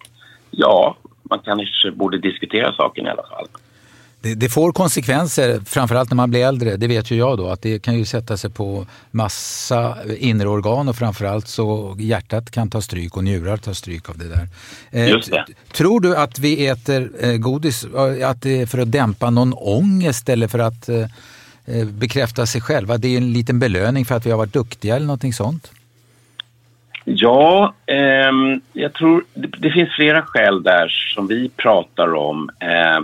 Ja, 0.52 0.98
man 1.30 1.40
kanske 1.40 1.92
borde 1.92 2.18
diskutera 2.18 2.74
saken 2.74 3.06
i 3.06 3.10
alla 3.10 3.24
fall. 3.24 3.48
Det, 4.22 4.36
det, 4.36 4.50
får 4.50 4.72
konsekvenser, 4.72 5.60
framförallt 5.66 6.10
när 6.10 6.16
man 6.16 6.30
blir 6.30 6.46
äldre. 6.46 6.78
Det 6.78 6.88
vet 6.88 7.12
ju 7.12 7.16
jag 7.16 7.38
då, 7.38 7.48
att 7.48 7.62
det 7.62 7.80
kan 7.80 7.98
ju 7.98 8.06
sätta 8.06 8.38
sig 8.38 8.50
på 8.50 8.88
massa 9.12 9.98
inre 10.18 10.48
organ 10.48 10.90
och 10.90 10.96
framförallt 10.96 11.48
så 11.48 11.96
hjärtat 12.00 12.52
kan 12.52 12.70
ta 12.70 12.82
stryk 12.82 13.18
och 13.18 13.24
njurar 13.24 13.58
tar 13.58 13.74
stryk 13.74 14.10
av 14.10 14.18
det 14.18 14.28
där. 14.28 14.48
Eh, 14.92 15.10
Just 15.10 15.32
det. 15.32 15.46
Tror 15.72 16.00
du 16.00 16.18
att 16.18 16.40
vi 16.40 16.68
äter 16.68 17.12
eh, 17.20 17.38
godis 17.38 17.86
att 18.26 18.42
det 18.42 18.62
är 18.62 18.66
för 18.66 18.78
att 18.78 18.92
dämpa 18.92 19.30
någon 19.30 19.54
ångest 19.54 20.30
eller 20.30 20.48
för 20.48 20.60
att 20.60 20.90
eh, 20.90 21.06
Eh, 21.68 21.88
bekräfta 21.88 22.46
sig 22.46 22.62
själva? 22.62 22.98
Det 22.98 23.08
är 23.08 23.18
en 23.18 23.34
liten 23.34 23.60
belöning 23.60 24.06
för 24.06 24.16
att 24.16 24.26
vi 24.26 24.32
har 24.32 24.38
varit 24.38 24.54
duktiga 24.54 24.96
eller 24.96 25.06
någonting 25.06 25.34
sånt? 25.34 25.72
Ja, 27.04 27.74
eh, 27.86 28.32
jag 28.74 28.94
tror 28.94 29.26
det, 29.34 29.48
det, 29.58 29.72
finns 29.72 29.90
flera 29.96 30.22
skäl 30.22 30.64
där 30.64 30.88
som 31.16 31.28
vi 31.28 31.50
pratar 31.50 32.14
om. 32.14 32.50
Eh, 32.60 33.00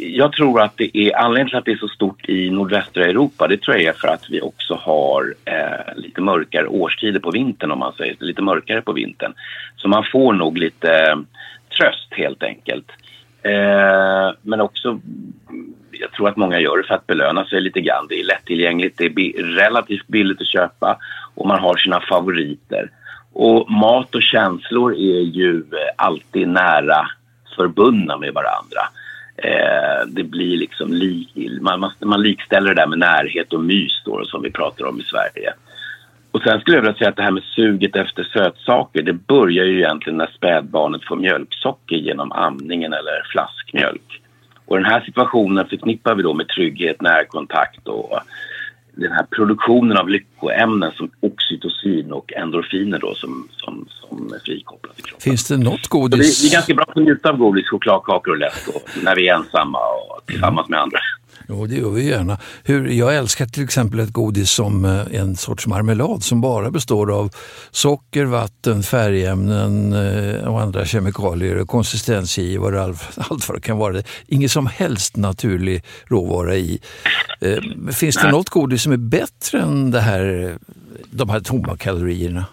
jag 0.00 0.32
tror 0.32 0.60
att 0.60 0.76
det 0.76 0.98
är 0.98 1.16
anledningen 1.16 1.48
till 1.48 1.58
att 1.58 1.64
det 1.64 1.72
är 1.72 1.76
så 1.76 1.88
stort 1.88 2.28
i 2.28 2.50
nordvästra 2.50 3.04
Europa. 3.04 3.48
Det 3.48 3.60
tror 3.60 3.76
jag 3.76 3.84
är 3.84 3.98
för 3.98 4.08
att 4.08 4.30
vi 4.30 4.40
också 4.40 4.74
har 4.74 5.34
eh, 5.44 5.96
lite 5.96 6.20
mörkare 6.20 6.66
årstider 6.66 7.20
på 7.20 7.30
vintern 7.30 7.70
om 7.70 7.78
man 7.78 7.92
säger 7.92 8.16
lite 8.20 8.42
mörkare 8.42 8.82
på 8.82 8.92
vintern. 8.92 9.32
Så 9.76 9.88
man 9.88 10.04
får 10.12 10.32
nog 10.32 10.58
lite 10.58 10.90
eh, 10.90 11.16
tröst 11.78 12.08
helt 12.10 12.42
enkelt. 12.42 12.86
Eh, 13.48 14.34
men 14.42 14.60
också, 14.60 15.00
jag 15.90 16.12
tror 16.12 16.28
att 16.28 16.36
många 16.36 16.60
gör 16.60 16.76
det 16.76 16.84
för 16.84 16.94
att 16.94 17.06
belöna 17.06 17.44
sig 17.44 17.60
lite 17.60 17.80
grann. 17.80 18.06
Det 18.08 18.20
är 18.20 18.24
lättillgängligt, 18.24 18.98
det 18.98 19.04
är 19.04 19.10
bi 19.10 19.32
relativt 19.42 20.06
billigt 20.06 20.40
att 20.40 20.46
köpa 20.46 20.98
och 21.34 21.46
man 21.46 21.60
har 21.60 21.76
sina 21.76 22.00
favoriter. 22.00 22.90
Och 23.32 23.70
mat 23.70 24.14
och 24.14 24.22
känslor 24.22 24.92
är 24.92 25.20
ju 25.20 25.64
alltid 25.96 26.48
nära 26.48 27.08
förbundna 27.56 28.16
med 28.16 28.34
varandra. 28.34 28.80
Eh, 29.36 30.06
det 30.06 30.22
blir 30.22 30.56
liksom 30.56 30.92
li, 30.92 31.28
man, 31.60 31.80
man, 31.80 31.90
man 32.04 32.22
likställer 32.22 32.74
det 32.74 32.80
där 32.80 32.86
med 32.86 32.98
närhet 32.98 33.52
och 33.52 33.64
mys 33.64 34.02
då, 34.04 34.24
som 34.24 34.42
vi 34.42 34.50
pratar 34.50 34.84
om 34.84 35.00
i 35.00 35.02
Sverige. 35.02 35.52
Och 36.32 36.42
sen 36.42 36.60
skulle 36.60 36.76
jag 36.76 36.82
vilja 36.82 36.98
säga 36.98 37.10
att 37.10 37.16
det 37.16 37.22
här 37.22 37.30
med 37.30 37.42
suget 37.42 37.96
efter 37.96 38.24
sötsaker, 38.24 39.02
det 39.02 39.12
börjar 39.12 39.64
ju 39.64 39.78
egentligen 39.78 40.16
när 40.16 40.30
spädbarnet 40.36 41.04
får 41.04 41.16
mjölksocker 41.16 41.96
genom 41.96 42.32
amningen 42.32 42.92
eller 42.92 43.26
flaskmjölk. 43.32 44.22
Och 44.66 44.76
den 44.76 44.84
här 44.84 45.00
situationen 45.00 45.68
förknippar 45.68 46.14
vi 46.14 46.22
då 46.22 46.34
med 46.34 46.48
trygghet, 46.48 47.02
närkontakt 47.02 47.88
och 47.88 48.20
den 48.96 49.12
här 49.12 49.26
produktionen 49.36 49.96
av 49.96 50.08
lyckoämnen 50.08 50.92
som 50.92 51.10
oxytocin 51.20 52.12
och 52.12 52.32
endorfiner 52.32 52.98
då 52.98 53.14
som, 53.14 53.48
som, 53.52 53.86
som 53.88 54.32
är 54.34 54.38
frikopplat 54.38 54.98
i 54.98 55.02
kroppen. 55.02 55.20
Finns 55.20 55.48
det 55.48 55.56
något 55.56 55.88
godis? 55.88 56.42
Det 56.42 56.48
är, 56.48 56.52
ganska 56.52 56.74
bra 56.74 56.84
att 56.88 56.96
njuta 56.96 57.30
av 57.30 57.36
godis, 57.36 57.68
chokladkakor 57.68 58.32
och 58.32 58.38
läsk 58.38 58.68
när 59.02 59.16
vi 59.16 59.28
är 59.28 59.34
ensamma 59.34 59.78
och 59.78 60.26
tillsammans 60.26 60.68
med 60.68 60.80
andra. 60.80 60.98
Jo, 61.50 61.66
det 61.66 61.74
gör 61.74 61.90
vi 61.90 62.08
gärna. 62.08 62.38
Hur, 62.64 62.88
jag 62.88 63.16
älskar 63.16 63.46
till 63.46 63.64
exempel 63.64 64.00
ett 64.00 64.12
godis 64.12 64.50
som 64.50 64.84
eh, 64.84 65.20
en 65.20 65.36
sorts 65.36 65.66
marmelad 65.66 66.22
som 66.22 66.40
bara 66.40 66.70
består 66.70 67.12
av 67.12 67.30
socker, 67.70 68.24
vatten, 68.24 68.82
färgämnen 68.82 69.92
eh, 69.92 70.48
och 70.48 70.60
andra 70.60 70.84
kemikalier, 70.84 71.64
konsistensgivare 71.64 72.80
och 72.80 72.96
allt 73.30 73.48
vad 73.48 73.56
det 73.56 73.60
kan 73.60 73.78
vara. 73.78 74.02
Ingen 74.26 74.48
som 74.48 74.66
helst 74.66 75.16
naturlig 75.16 75.82
råvara 76.06 76.56
i. 76.56 76.80
Eh, 77.40 77.92
finns 77.92 78.16
det 78.16 78.30
något 78.30 78.48
godis 78.48 78.82
som 78.82 78.92
är 78.92 78.96
bättre 78.96 79.60
än 79.60 79.90
det 79.90 80.00
här, 80.00 80.56
de 81.10 81.28
här 81.30 81.40
tomma 81.40 81.76
kalorierna? 81.76 82.44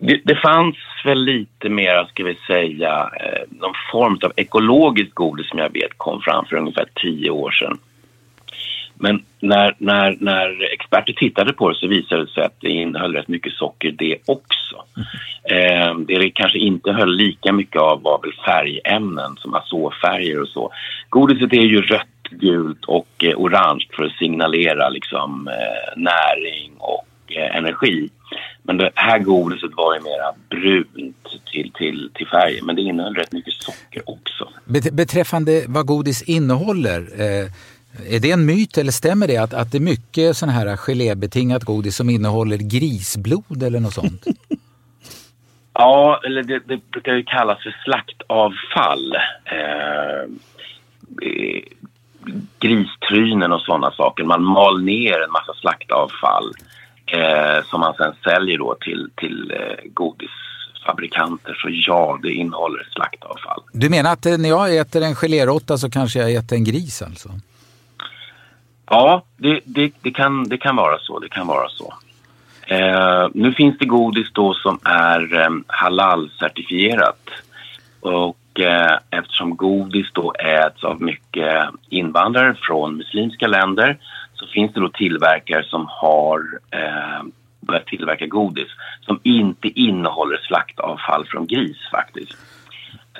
Det, 0.00 0.20
det, 0.24 0.36
fanns 0.42 0.76
väl 1.04 1.24
lite 1.24 1.68
mer, 1.68 2.04
ska 2.04 2.24
vi 2.24 2.38
säga, 2.46 3.10
eh, 3.20 3.42
någon 3.50 3.74
form 3.92 4.18
av 4.22 4.32
ekologiskt 4.36 5.14
godis 5.14 5.48
som 5.48 5.58
jag 5.58 5.72
vet 5.72 5.98
kom 5.98 6.20
fram 6.20 6.44
för 6.44 6.56
ungefär 6.56 6.86
tio 6.94 7.30
år 7.30 7.50
sedan. 7.50 7.78
Men 9.00 9.24
när, 9.40 9.74
när, 9.78 10.16
när 10.20 10.72
experter 10.72 11.12
tittade 11.12 11.52
på 11.52 11.68
det 11.68 11.74
så 11.74 11.86
visade 11.86 12.24
det 12.24 12.30
sig 12.30 12.42
att 12.42 12.60
det 12.60 12.68
innehöll 12.68 13.14
rätt 13.14 13.28
mycket 13.28 13.52
socker 13.52 13.90
det 13.98 14.16
också. 14.26 14.84
Eh, 15.50 15.94
det 15.98 16.18
det 16.18 16.30
kanske 16.30 16.58
inte 16.58 16.92
höll 16.92 17.16
lika 17.16 17.52
mycket 17.52 17.80
av 17.80 18.02
var 18.02 18.20
väl 18.22 18.32
färgämnen 18.44 19.36
som 19.36 19.54
azofärger 19.54 20.40
och 20.40 20.48
så. 20.48 20.72
Godiset 21.08 21.52
är 21.52 21.66
ju 21.66 21.82
rött, 21.82 22.28
gult 22.30 22.84
och 22.84 23.24
eh, 23.24 23.36
orange 23.36 23.86
för 23.92 24.04
att 24.04 24.12
signalera 24.12 24.88
liksom, 24.88 25.48
eh, 25.48 26.00
näring 26.00 26.72
och 26.78 27.06
eh, 27.28 27.56
energi. 27.56 28.08
Men 28.62 28.76
det 28.76 28.90
här 28.94 29.18
godiset 29.18 29.70
var 29.74 29.94
ju 29.94 30.00
mera 30.00 30.32
brunt 30.48 31.26
till, 31.52 31.72
till, 31.72 32.10
till 32.14 32.26
färgen, 32.26 32.66
men 32.66 32.76
det 32.76 32.82
innehöll 32.82 33.14
rätt 33.14 33.32
mycket 33.32 33.54
socker 33.54 34.02
också. 34.10 34.48
Beträffande 34.92 35.64
vad 35.68 35.86
godis 35.86 36.22
innehåller, 36.22 37.00
eh, 37.20 37.50
är 38.14 38.20
det 38.20 38.30
en 38.30 38.46
myt 38.46 38.78
eller 38.78 38.92
stämmer 38.92 39.26
det 39.26 39.36
att, 39.36 39.54
att 39.54 39.72
det 39.72 39.78
är 39.78 39.82
mycket 39.82 40.36
sån 40.36 40.48
här 40.48 40.76
gelébetingat 40.76 41.64
godis 41.64 41.96
som 41.96 42.10
innehåller 42.10 42.56
grisblod 42.56 43.62
eller 43.62 43.80
något 43.80 43.94
sånt? 43.94 44.24
ja, 45.72 46.20
eller 46.24 46.42
det, 46.42 46.58
det, 46.58 46.90
brukar 46.90 47.14
ju 47.14 47.22
kallas 47.22 47.62
för 47.62 47.76
slaktavfall. 47.84 49.14
Eh, 49.44 50.22
eh 51.22 51.62
gristrynen 52.58 53.52
och 53.52 53.60
sådana 53.60 53.90
saker. 53.90 54.24
Man 54.24 54.42
mal 54.42 54.82
ner 54.82 55.24
en 55.24 55.30
massa 55.30 55.54
slaktavfall 55.54 56.52
eh, 57.12 57.64
som 57.64 57.80
man 57.80 57.94
sen 57.94 58.12
säljer 58.24 58.58
då 58.58 58.76
till, 58.80 59.10
till 59.16 59.52
eh, 59.54 59.90
godis 59.92 60.30
fabrikanter 60.86 61.54
så 61.54 61.68
ja, 61.70 62.18
det 62.22 62.32
innehåller 62.32 62.88
slaktavfall. 62.90 63.62
Du 63.72 63.90
menar 63.90 64.12
att 64.12 64.26
eh, 64.26 64.38
när 64.38 64.48
jag 64.48 64.76
äter 64.76 65.02
en 65.02 65.14
geléråtta 65.14 65.78
så 65.78 65.90
kanske 65.90 66.18
jag 66.18 66.34
äter 66.34 66.56
en 66.56 66.64
gris 66.64 67.02
alltså? 67.02 67.28
Ja, 68.90 69.22
det, 69.36 69.60
det, 69.64 69.92
det, 70.00 70.10
kan, 70.10 70.48
det 70.48 70.58
kan 70.58 70.76
vara 70.76 70.98
så. 70.98 71.18
Det 71.18 71.28
kan 71.28 71.46
vara 71.46 71.68
så. 71.68 71.94
Eh, 72.66 73.28
nu 73.34 73.52
finns 73.52 73.78
det 73.78 73.86
godis 73.86 74.32
då 74.32 74.54
som 74.54 74.78
är 74.84 75.40
eh, 75.40 75.50
halal-certifierat. 75.66 77.30
Och 78.00 78.60
eh, 78.60 78.98
eftersom 79.10 79.56
godis 79.56 80.06
då 80.12 80.32
äts 80.32 80.84
av 80.84 81.02
mycket 81.02 81.68
invandrare 81.88 82.54
från 82.54 82.96
muslimska 82.96 83.46
länder 83.46 83.98
så 84.38 84.46
finns 84.46 84.72
det 84.72 84.80
då 84.80 84.88
tillverkare 84.88 85.64
som 85.64 85.86
har 85.88 86.38
eh, 86.70 87.22
börjat 87.60 87.86
tillverka 87.86 88.26
godis 88.26 88.68
som 89.00 89.20
inte 89.22 89.68
innehåller 89.68 90.36
slaktavfall 90.36 91.26
från 91.26 91.46
gris 91.46 91.76
faktiskt. 91.90 92.36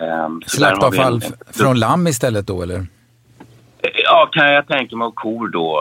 Eh, 0.00 0.28
slaktavfall 0.46 1.14
en, 1.14 1.52
från 1.52 1.78
lamm 1.78 2.06
istället 2.06 2.46
då 2.46 2.62
eller? 2.62 2.86
Ja, 4.10 4.28
kan 4.32 4.52
jag 4.52 4.66
tänka 4.66 4.96
mig, 4.96 5.06
och 5.06 5.14
kor 5.14 5.48
då 5.48 5.80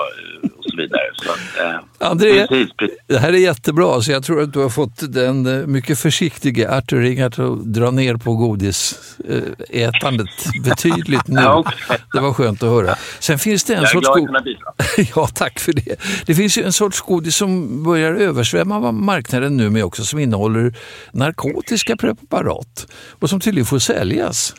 och 0.58 0.64
så 0.64 0.78
vidare. 0.78 1.02
Så 1.14 1.32
att, 1.32 1.68
eh, 1.68 2.10
André, 2.12 2.48
precis, 2.48 2.74
precis. 2.74 2.98
det 3.08 3.18
här 3.18 3.34
är 3.34 3.38
jättebra, 3.38 4.02
så 4.02 4.12
jag 4.12 4.24
tror 4.24 4.42
att 4.42 4.54
du 4.54 4.60
har 4.60 4.70
fått 4.70 5.14
den 5.14 5.46
eh, 5.46 5.68
mycket 5.68 6.00
försiktiga 6.00 6.72
Artur 6.72 7.02
Ringart 7.02 7.40
att 7.40 7.74
dra 7.74 7.92
ner 7.92 8.16
på 8.16 8.36
godisätandet 8.36 10.30
betydligt 10.64 11.28
nu. 11.28 11.42
ja, 11.42 11.60
okay. 11.60 11.98
Det 12.14 12.20
var 12.20 12.34
skönt 12.34 12.64
att 12.64 12.70
höra. 12.70 12.96
Sen 13.20 13.40
finns 13.40 13.64
det 13.64 13.74
en 13.74 13.82
jag 13.82 13.90
sorts 13.92 14.10
bidra. 14.44 14.74
ja, 15.16 15.28
tack 15.28 15.60
för 15.60 15.74
det. 15.74 15.96
Det 16.26 16.36
finns 16.36 16.58
ju 16.58 16.64
en 16.64 16.74
sorts 16.74 17.02
godis 17.02 17.36
som 17.36 17.84
börjar 17.84 18.14
översvämma 18.14 18.92
marknaden 18.92 19.58
nu 19.58 19.70
med 19.70 19.86
också, 19.86 20.04
som 20.04 20.20
innehåller 20.20 20.74
narkotiska 21.12 21.98
preparat 21.98 22.88
och 23.20 23.30
som 23.30 23.40
tydligen 23.40 23.66
får 23.66 23.80
säljas. 23.80 24.56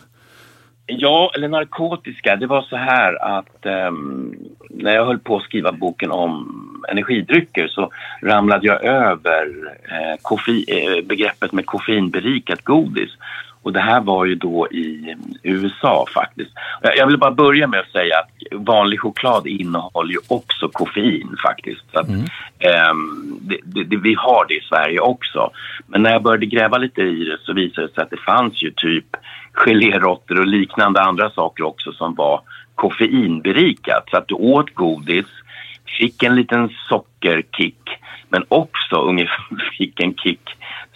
Ja, 0.91 1.31
eller 1.35 1.49
narkotiska. 1.49 2.37
Det 2.37 2.47
var 2.47 2.63
så 2.63 2.77
här 2.77 3.39
att 3.39 3.67
um, 3.91 4.35
när 4.71 4.95
jag 4.95 5.07
höll 5.07 5.19
på 5.19 5.37
att 5.37 5.43
skriva 5.43 5.73
boken 5.73 6.11
om 6.11 6.65
energidrycker 6.89 7.69
så 7.69 7.91
ramlade 8.23 8.67
jag 8.67 8.85
över 8.85 9.47
eh, 9.85 10.17
koffein, 10.23 10.65
eh, 10.69 11.05
begreppet 11.05 11.53
med 11.53 11.67
koffeinberikat 11.67 12.65
godis. 12.65 13.11
Och 13.63 13.73
det 13.73 13.81
här 13.81 14.01
var 14.01 14.25
ju 14.25 14.35
då 14.35 14.69
i 14.71 15.17
USA 15.43 16.07
faktiskt. 16.15 16.51
Jag 16.97 17.07
vill 17.07 17.19
bara 17.19 17.31
börja 17.31 17.67
med 17.67 17.81
att 17.81 17.93
säga 17.93 18.19
att 18.19 18.61
vanlig 18.67 19.01
choklad 19.01 19.47
innehåller 19.47 20.13
ju 20.13 20.19
också 20.29 20.69
koffein 20.69 21.37
faktiskt. 21.43 21.83
Så 21.93 22.01
att, 22.01 22.09
mm. 22.09 22.25
um, 22.91 23.39
det, 23.41 23.85
det, 23.85 23.97
vi 23.97 24.15
har 24.15 24.45
det 24.49 24.55
i 24.55 24.61
Sverige 24.61 25.01
också. 25.01 25.51
Men 25.87 26.03
när 26.03 26.13
jag 26.13 26.23
började 26.23 26.47
gräva 26.47 26.79
lite 26.79 27.03
i 27.03 27.25
det 27.25 27.39
så 27.43 27.53
visade 27.53 27.87
det 27.87 27.95
sig 27.95 28.03
att 28.03 28.11
det 28.11 28.17
fanns 28.27 28.63
ju 28.63 28.71
typ 28.71 29.07
geléråttor 29.53 30.41
och 30.41 30.47
liknande 30.47 31.01
andra 31.01 31.31
saker 31.31 31.65
också 31.65 31.93
som 31.93 32.15
var 32.15 32.41
koffeinberikat. 32.75 34.05
Så 34.11 34.17
att 34.17 34.29
du 34.29 34.35
åt 34.35 34.75
godis, 34.75 35.27
fick 35.99 36.23
en 36.23 36.37
liten 36.37 36.71
sockerkick 36.89 37.88
men 38.29 38.45
också 38.49 38.97
ungefär 38.97 39.71
fick 39.79 40.01
en 40.01 40.15
kick 40.15 40.41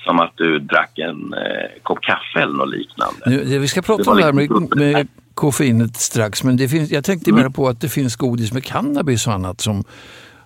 som 0.05 0.21
att 0.21 0.33
du 0.37 0.59
drack 0.59 0.99
en 0.99 1.35
eh, 1.35 1.83
kopp 1.83 2.01
kaffe 2.01 2.43
eller 2.43 2.55
något 2.55 2.75
liknande. 2.75 3.21
Nu, 3.27 3.59
vi 3.59 3.69
ska 3.69 3.83
prata 3.83 4.11
om 4.11 4.17
det 4.17 4.25
här 4.25 4.33
med, 4.33 4.51
med 4.77 5.09
koffeinet 5.35 5.97
strax, 5.97 6.45
men 6.45 6.57
det 6.57 6.69
finns, 6.69 6.91
jag 6.91 7.05
tänkte 7.05 7.31
mm. 7.31 7.43
mer 7.43 7.51
på 7.51 7.69
att 7.69 7.81
det 7.81 7.89
finns 7.89 8.17
godis 8.17 8.53
med 8.53 8.65
cannabis 8.65 9.27
och 9.27 9.33
annat 9.33 9.61
som 9.61 9.85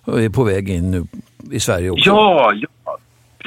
är 0.05 0.29
på 0.29 0.43
väg 0.43 0.69
in 0.69 0.91
nu 0.91 1.03
i 1.51 1.59
Sverige 1.59 1.89
också. 1.89 2.09
Ja, 2.09 2.53
ja 2.55 2.97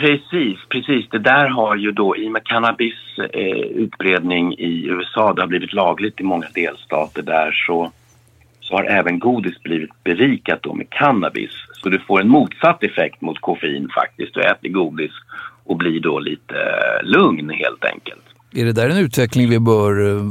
Precis, 0.00 0.58
precis. 0.68 1.08
Det 1.10 1.18
där 1.18 1.48
har 1.48 1.76
ju 1.76 1.92
då 1.92 2.16
i 2.16 2.28
och 2.28 2.32
med 2.32 2.44
cannabis 2.44 2.94
eh, 3.32 3.66
utbredning 3.84 4.54
i 4.58 4.86
USA, 4.86 5.32
det 5.32 5.42
har 5.42 5.46
blivit 5.46 5.72
lagligt 5.72 6.20
i 6.20 6.24
många 6.24 6.46
delstater 6.54 7.22
där 7.22 7.52
så, 7.66 7.92
så 8.60 8.74
har 8.74 8.84
även 8.84 9.18
godis 9.18 9.62
blivit 9.62 10.04
berikat 10.04 10.62
då 10.62 10.74
med 10.74 10.90
cannabis. 10.90 11.50
Så 11.82 11.88
du 11.88 11.98
får 11.98 12.20
en 12.20 12.28
motsatt 12.28 12.82
effekt 12.82 13.20
mot 13.20 13.40
koffein 13.40 13.88
faktiskt. 13.94 14.34
Du 14.34 14.40
äter 14.40 14.68
godis 14.68 15.12
och 15.64 15.76
blir 15.76 16.00
då 16.00 16.18
lite 16.18 16.54
eh, 16.54 17.08
lugn 17.08 17.50
helt 17.50 17.84
enkelt. 17.84 18.22
Är 18.52 18.64
det 18.64 18.72
där 18.72 18.90
en 18.90 18.98
utveckling 18.98 19.50
vi 19.50 19.60
bör 19.60 20.06
eh, 20.06 20.24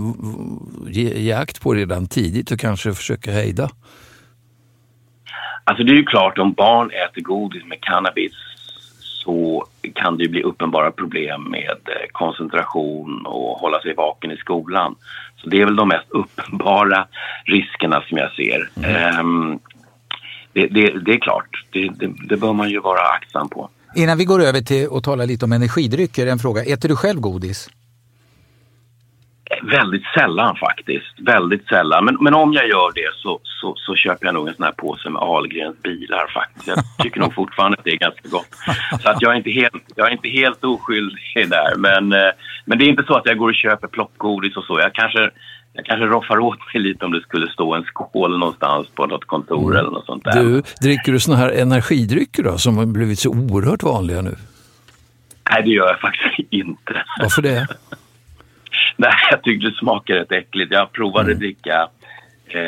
ge, 0.87 1.19
ge 1.19 1.33
akt 1.33 1.61
på 1.61 1.73
redan 1.73 2.07
tidigt 2.07 2.51
och 2.51 2.59
kanske 2.59 2.93
försöka 2.93 3.31
hejda? 3.31 3.69
Alltså 5.63 5.83
det 5.83 5.91
är 5.91 5.95
ju 5.95 6.05
klart 6.05 6.37
om 6.37 6.53
barn 6.53 6.91
äter 6.91 7.21
godis 7.21 7.65
med 7.65 7.81
cannabis 7.81 8.33
så 9.23 9.65
kan 9.95 10.17
det 10.17 10.27
bli 10.27 10.41
uppenbara 10.43 10.91
problem 10.91 11.43
med 11.51 11.69
eh, 11.69 12.07
koncentration 12.11 13.25
och 13.25 13.59
hålla 13.59 13.81
sig 13.81 13.93
vaken 13.93 14.31
i 14.31 14.37
skolan. 14.37 14.95
Så 15.37 15.49
det 15.49 15.61
är 15.61 15.65
väl 15.65 15.75
de 15.75 15.87
mest 15.87 16.09
uppenbara 16.09 17.07
riskerna 17.45 18.03
som 18.09 18.17
jag 18.17 18.31
ser. 18.31 18.69
Mm. 18.77 19.19
Um, 19.19 19.59
det, 20.53 20.67
det, 20.67 20.99
det, 21.05 21.11
är 21.11 21.19
klart, 21.19 21.65
det, 21.71 21.91
det, 22.29 22.37
bör 22.37 22.53
man 22.53 22.69
ju 22.69 22.79
vara 22.79 23.01
aktsam 23.01 23.49
på. 23.49 23.69
Innan 23.95 24.17
vi 24.17 24.25
går 24.25 24.41
över 24.41 24.61
till 24.61 24.87
att 24.91 25.03
tala 25.03 25.25
lite 25.25 25.45
om 25.45 25.51
energidrycker, 25.51 26.27
en 26.27 26.39
fråga. 26.39 26.63
Äter 26.63 26.89
du 26.89 26.95
själv 26.95 27.19
godis? 27.19 27.69
Väldigt 29.63 30.03
sällan 30.15 30.55
faktiskt. 30.55 31.19
Väldigt 31.19 31.67
sällan. 31.67 32.05
Men, 32.05 32.17
men 32.21 32.33
om 32.33 32.53
jag 32.53 32.67
gör 32.67 32.91
det 32.95 33.09
så, 33.15 33.39
så, 33.43 33.73
så, 33.75 33.95
köper 33.95 34.25
jag 34.25 34.33
nog 34.33 34.47
en 34.47 34.55
sån 34.55 34.65
här 34.65 34.71
påse 34.71 35.09
med 35.09 35.21
Ahlgrens 35.21 35.81
bilar 35.81 36.31
faktiskt. 36.33 36.67
Jag 36.67 36.77
tycker 37.03 37.19
nog 37.19 37.33
fortfarande 37.33 37.77
att 37.77 37.83
det 37.83 37.91
är 37.91 37.97
ganska 37.97 38.29
gott. 38.29 38.55
Så 39.01 39.09
att 39.09 39.21
jag 39.21 39.31
är 39.33 39.37
inte 39.37 39.49
helt, 39.49 39.83
jag 39.95 40.07
är 40.07 40.11
inte 40.11 40.29
helt 40.29 40.63
oskyldig 40.63 41.49
där. 41.49 41.75
Men, 41.77 42.13
eh, 42.13 42.31
men 42.65 42.77
det 42.77 42.85
är 42.85 42.89
inte 42.89 43.03
så 43.07 43.15
att 43.15 43.25
jag 43.25 43.37
går 43.37 43.49
och 43.49 43.55
köper 43.55 43.87
plockgodis 43.87 44.57
och 44.57 44.63
så. 44.63 44.79
Jag 44.79 44.93
kanske, 44.93 45.29
jag 45.73 45.85
kanske 45.85 46.05
roffar 46.05 46.39
åt 46.39 46.59
mig 46.73 46.83
lite 46.83 47.05
om 47.05 47.11
det 47.11 47.21
skulle 47.21 47.51
stå 47.51 47.73
en 47.73 47.83
skål 47.83 48.39
någonstans 48.39 48.87
på 48.95 49.05
något 49.05 49.25
kontor 49.25 49.71
mm. 49.71 49.77
eller 49.79 49.89
något 49.91 50.05
sånt 50.05 50.23
där. 50.23 50.43
Du, 50.43 50.61
dricker 50.81 51.11
du 51.11 51.19
såna 51.19 51.37
här 51.37 51.49
energidrycker 51.49 52.43
då 52.43 52.57
som 52.57 52.77
har 52.77 52.85
blivit 52.85 53.19
så 53.19 53.29
oerhört 53.29 53.83
vanliga 53.83 54.21
nu? 54.21 54.35
Nej, 55.51 55.63
det 55.63 55.69
gör 55.69 55.87
jag 55.87 55.99
faktiskt 55.99 56.47
inte. 56.49 57.03
Varför 57.19 57.41
det? 57.41 57.67
Nej, 58.97 59.13
jag 59.31 59.43
tyckte 59.43 59.67
det 59.67 59.75
smakade 59.75 60.19
rätt 60.19 60.31
äckligt. 60.31 60.71
Jag 60.71 60.91
provade 60.91 61.31
mm. 61.31 61.39
dricka 61.39 61.89
eh, 62.47 62.59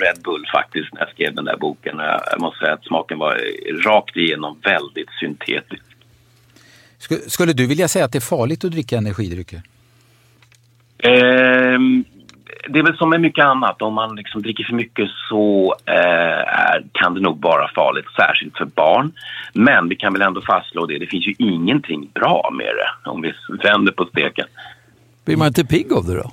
Red 0.00 0.22
Bull 0.24 0.46
faktiskt 0.52 0.92
när 0.92 1.00
jag 1.00 1.10
skrev 1.10 1.34
den 1.34 1.44
där 1.44 1.56
boken. 1.56 1.98
Jag, 1.98 2.20
jag 2.30 2.40
måste 2.40 2.58
säga 2.58 2.72
att 2.72 2.84
smaken 2.84 3.18
var 3.18 3.40
rakt 3.84 4.16
igenom 4.16 4.58
väldigt 4.62 5.10
syntetisk. 5.20 5.82
Skulle 7.26 7.52
du 7.52 7.66
vilja 7.66 7.88
säga 7.88 8.04
att 8.04 8.12
det 8.12 8.18
är 8.18 8.20
farligt 8.20 8.64
att 8.64 8.72
dricka 8.72 8.96
energidrycker? 8.96 9.62
Eh, 10.98 11.78
det 12.68 12.78
är 12.78 12.82
väl 12.82 12.96
som 12.96 13.10
med 13.10 13.20
mycket 13.20 13.44
annat. 13.44 13.82
Om 13.82 13.94
man 13.94 14.16
liksom 14.16 14.42
dricker 14.42 14.64
för 14.64 14.74
mycket 14.74 15.08
så 15.28 15.74
eh, 15.86 16.84
kan 16.92 17.14
det 17.14 17.20
nog 17.20 17.42
vara 17.42 17.70
farligt, 17.74 18.06
särskilt 18.16 18.56
för 18.56 18.64
barn. 18.64 19.12
Men 19.52 19.88
vi 19.88 19.96
kan 19.96 20.12
väl 20.12 20.22
ändå 20.22 20.40
fastslå 20.40 20.86
det, 20.86 20.98
det 20.98 21.06
finns 21.06 21.26
ju 21.26 21.34
ingenting 21.38 22.10
bra 22.14 22.50
med 22.52 22.66
det 22.66 23.10
om 23.10 23.22
vi 23.22 23.32
vänder 23.62 23.92
på 23.92 24.04
steken. 24.04 24.46
Blir 25.24 25.36
man 25.36 25.46
inte 25.46 25.64
pigg 25.64 25.92
av 25.92 26.04
det 26.04 26.14
då? 26.14 26.30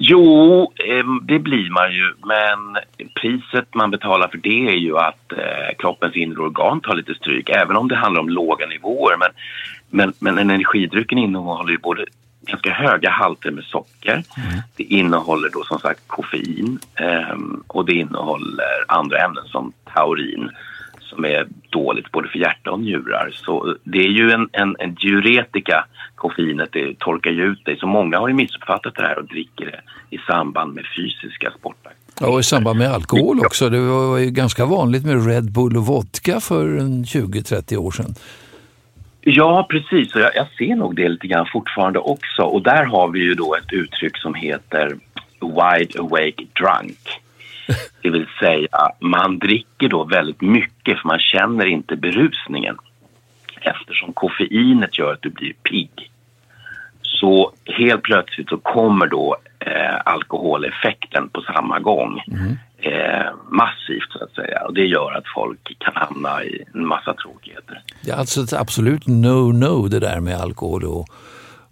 Jo, 0.00 0.72
ehm, 0.88 1.20
det 1.22 1.38
blir 1.38 1.70
man 1.70 1.92
ju, 1.92 2.14
men 2.24 2.82
priset 3.14 3.74
man 3.74 3.90
betalar 3.90 4.28
för 4.28 4.38
det 4.38 4.68
är 4.68 4.76
ju 4.76 4.98
att 4.98 5.32
eh, 5.32 5.76
kroppens 5.78 6.16
inre 6.16 6.42
organ 6.42 6.80
tar 6.80 6.94
lite 6.94 7.14
stryk, 7.14 7.48
även 7.48 7.76
om 7.76 7.88
det 7.88 7.96
handlar 7.96 8.20
om 8.20 8.28
låga 8.28 8.66
nivåer. 8.66 9.16
Men, 9.16 9.30
men, 9.90 10.12
men 10.18 10.50
energidrycken 10.50 11.18
innehåller 11.18 11.70
ju 11.70 11.78
både 11.78 12.04
ganska 12.40 12.72
höga 12.72 13.10
halter 13.10 13.50
med 13.50 13.64
socker. 13.64 14.12
Mm. 14.12 14.62
Det 14.76 14.84
innehåller 14.84 15.50
då 15.52 15.64
som 15.64 15.78
sagt 15.78 16.00
koffein 16.06 16.78
um, 17.32 17.64
och 17.66 17.84
det 17.84 17.92
innehåller 17.92 18.84
andra 18.88 19.18
ämnen 19.24 19.44
som 19.44 19.72
taurin 19.94 20.50
som 21.00 21.24
är 21.24 21.48
dåligt 21.70 22.12
både 22.12 22.28
för 22.28 22.38
hjärta 22.38 22.70
och 22.70 22.80
njurar. 22.80 23.30
Så 23.34 23.76
det 23.84 23.98
är 23.98 24.10
ju 24.10 24.30
en, 24.30 24.48
en, 24.52 24.76
en 24.78 24.94
diuretika, 24.94 25.84
koffeinet, 26.14 26.68
det 26.72 26.98
torkar 26.98 27.30
ju 27.30 27.44
ut 27.44 27.64
dig. 27.64 27.76
Så 27.80 27.86
många 27.86 28.18
har 28.18 28.28
ju 28.28 28.34
missuppfattat 28.34 28.94
det 28.94 29.02
här 29.02 29.18
och 29.18 29.26
dricker 29.26 29.66
det 29.66 29.80
i 30.16 30.18
samband 30.18 30.74
med 30.74 30.84
fysiska 30.96 31.50
sporter. 31.58 31.92
Ja, 32.20 32.26
och 32.28 32.40
i 32.40 32.42
samband 32.42 32.78
med 32.78 32.92
alkohol 32.92 33.40
också. 33.40 33.68
Det 33.68 33.80
var 33.80 34.18
ju 34.18 34.30
ganska 34.30 34.66
vanligt 34.66 35.04
med 35.04 35.26
Red 35.26 35.52
Bull 35.52 35.76
och 35.76 35.86
vodka 35.86 36.40
för 36.40 36.64
20-30 36.64 37.76
år 37.76 37.90
sedan. 37.90 38.14
Ja, 39.30 39.66
precis. 39.70 40.14
Och 40.14 40.20
jag, 40.20 40.36
jag, 40.36 40.46
ser 40.58 40.76
nog 40.76 40.96
det 40.96 41.08
lite 41.08 41.26
grann 41.26 41.46
fortfarande 41.52 41.98
också. 41.98 42.42
Och 42.42 42.62
där 42.62 42.84
har 42.84 43.08
vi 43.08 43.20
ju 43.20 43.34
då 43.34 43.54
ett 43.54 43.72
uttryck 43.72 44.16
som 44.16 44.34
heter 44.34 44.98
wide 45.40 46.00
awake 46.00 46.44
drunk. 46.52 46.98
Det 48.02 48.10
vill 48.10 48.26
säga, 48.40 48.92
man 49.00 49.38
dricker 49.38 49.88
då 49.88 50.04
väldigt 50.04 50.40
mycket 50.40 50.98
för 50.98 51.08
man 51.08 51.18
känner 51.18 51.66
inte 51.66 51.96
berusningen 51.96 52.76
eftersom 53.60 54.12
koffeinet 54.12 54.98
gör 54.98 55.12
att 55.12 55.22
du 55.22 55.30
blir 55.30 55.52
pigg. 55.52 56.10
Så 57.20 57.52
helt 57.64 58.02
plötsligt 58.02 58.48
så 58.48 58.58
kommer 58.58 59.06
då 59.06 59.36
eh, 59.58 60.00
alkoholeffekten 60.04 61.28
på 61.28 61.40
samma 61.40 61.78
gång. 61.78 62.22
Eh, 62.80 63.32
massivt 63.50 64.12
så 64.12 64.24
att 64.24 64.34
säga 64.34 64.64
och 64.66 64.74
det 64.74 64.86
gör 64.86 65.12
att 65.12 65.24
folk 65.34 65.76
kan 65.78 65.94
hamna 65.96 66.44
i 66.44 66.64
en 66.74 66.86
massa 66.86 67.14
tråkigheter. 67.14 67.82
Det 68.04 68.10
är 68.10 68.16
alltså 68.16 68.40
ett 68.40 68.52
absolut 68.52 69.06
no-no 69.06 69.88
det 69.88 70.00
där 70.00 70.20
med 70.20 70.40
alkohol 70.40 70.84
och, 70.84 71.06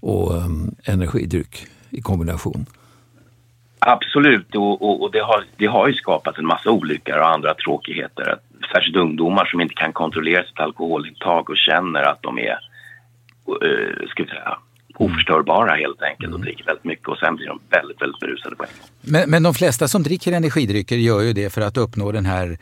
och 0.00 0.34
um, 0.34 0.74
energidryck 0.84 1.66
i 1.90 2.00
kombination. 2.00 2.66
Absolut, 3.78 4.54
och, 4.54 4.82
och, 4.82 5.02
och 5.02 5.10
det, 5.12 5.20
har, 5.20 5.44
det 5.56 5.66
har 5.66 5.88
ju 5.88 5.94
skapat 5.94 6.38
en 6.38 6.46
massa 6.46 6.70
olyckor 6.70 7.18
och 7.18 7.28
andra 7.28 7.54
tråkigheter. 7.54 8.38
Särskilt 8.72 8.96
ungdomar 8.96 9.44
som 9.44 9.60
inte 9.60 9.74
kan 9.74 9.92
kontrollera 9.92 10.44
sitt 10.44 10.60
alkoholintag 10.60 11.50
och 11.50 11.56
känner 11.56 12.02
att 12.02 12.22
de 12.22 12.38
är 12.38 12.58
uh, 13.48 14.08
ska 14.08 14.22
vi 14.22 14.28
säga, 14.28 14.58
oförstörbara 14.96 15.76
helt 15.76 16.02
enkelt 16.02 16.34
och 16.34 16.40
dricker 16.40 16.64
väldigt 16.64 16.84
mycket 16.84 17.08
och 17.08 17.18
sen 17.18 17.36
blir 17.36 17.46
de 17.46 17.60
väldigt, 17.70 18.02
väldigt 18.02 18.20
berusade 18.20 18.56
på 18.56 18.62
en 18.62 18.70
gång. 18.80 18.88
Men, 19.00 19.30
men 19.30 19.42
de 19.42 19.54
flesta 19.54 19.88
som 19.88 20.02
dricker 20.02 20.32
energidrycker 20.32 20.96
gör 20.96 21.20
ju 21.20 21.32
det 21.32 21.50
för 21.50 21.60
att 21.60 21.76
uppnå 21.76 22.12
den 22.12 22.26
här 22.26 22.58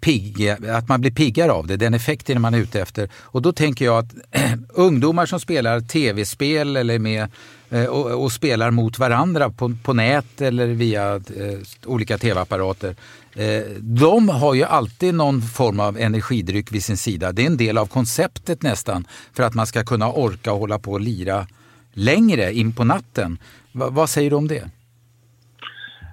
pigga, 0.00 0.58
att 0.76 0.88
man 0.88 1.00
blir 1.00 1.10
piggare 1.10 1.52
av 1.52 1.66
det, 1.66 1.76
den 1.76 1.94
effekten 1.94 2.40
man 2.40 2.54
är 2.54 2.58
ute 2.58 2.80
efter. 2.80 3.08
Och 3.14 3.42
då 3.42 3.52
tänker 3.52 3.84
jag 3.84 3.98
att 3.98 4.14
ungdomar 4.68 5.26
som 5.26 5.40
spelar 5.40 5.80
tv-spel 5.80 6.76
eller 6.76 6.98
med 6.98 7.28
eh, 7.70 7.84
och, 7.84 8.22
och, 8.24 8.32
spelar 8.32 8.70
mot 8.70 8.98
varandra 8.98 9.50
på, 9.50 9.76
på 9.82 9.92
nät 9.92 10.40
eller 10.40 10.66
via 10.66 11.14
eh, 11.14 11.58
olika 11.86 12.18
tv-apparater. 12.18 12.96
Eh, 13.34 13.62
de 13.80 14.28
har 14.28 14.54
ju 14.54 14.64
alltid 14.64 15.14
någon 15.14 15.42
form 15.42 15.80
av 15.80 15.98
energidryck 15.98 16.72
vid 16.72 16.84
sin 16.84 16.96
sida. 16.96 17.32
Det 17.32 17.42
är 17.42 17.46
en 17.46 17.56
del 17.56 17.78
av 17.78 17.86
konceptet 17.86 18.62
nästan 18.62 19.06
för 19.32 19.42
att 19.42 19.54
man 19.54 19.66
ska 19.66 19.84
kunna 19.84 20.12
orka 20.12 20.50
hålla 20.50 20.78
på 20.78 20.92
och 20.92 21.00
lira 21.00 21.46
längre 21.94 22.52
in 22.52 22.72
på 22.72 22.84
natten. 22.84 23.38
Va, 23.72 23.88
vad 23.90 24.10
säger 24.10 24.30
du 24.30 24.36
om 24.36 24.48
det? 24.48 24.70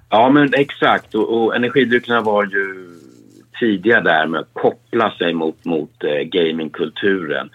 Ja, 0.08 0.30
men 0.30 0.54
exakt. 0.54 1.14
Och, 1.14 1.42
och 1.42 1.56
energidryckerna 1.56 2.20
var 2.20 2.44
ju 2.44 2.92
tidiga 3.60 4.00
där 4.00 4.26
med 4.26 4.40
att 4.40 4.52
koppla 4.52 5.10
sig 5.10 5.32
mot, 5.32 5.64
mot 5.64 6.04
eh, 6.04 6.22
gamingkulturen. 6.22 7.50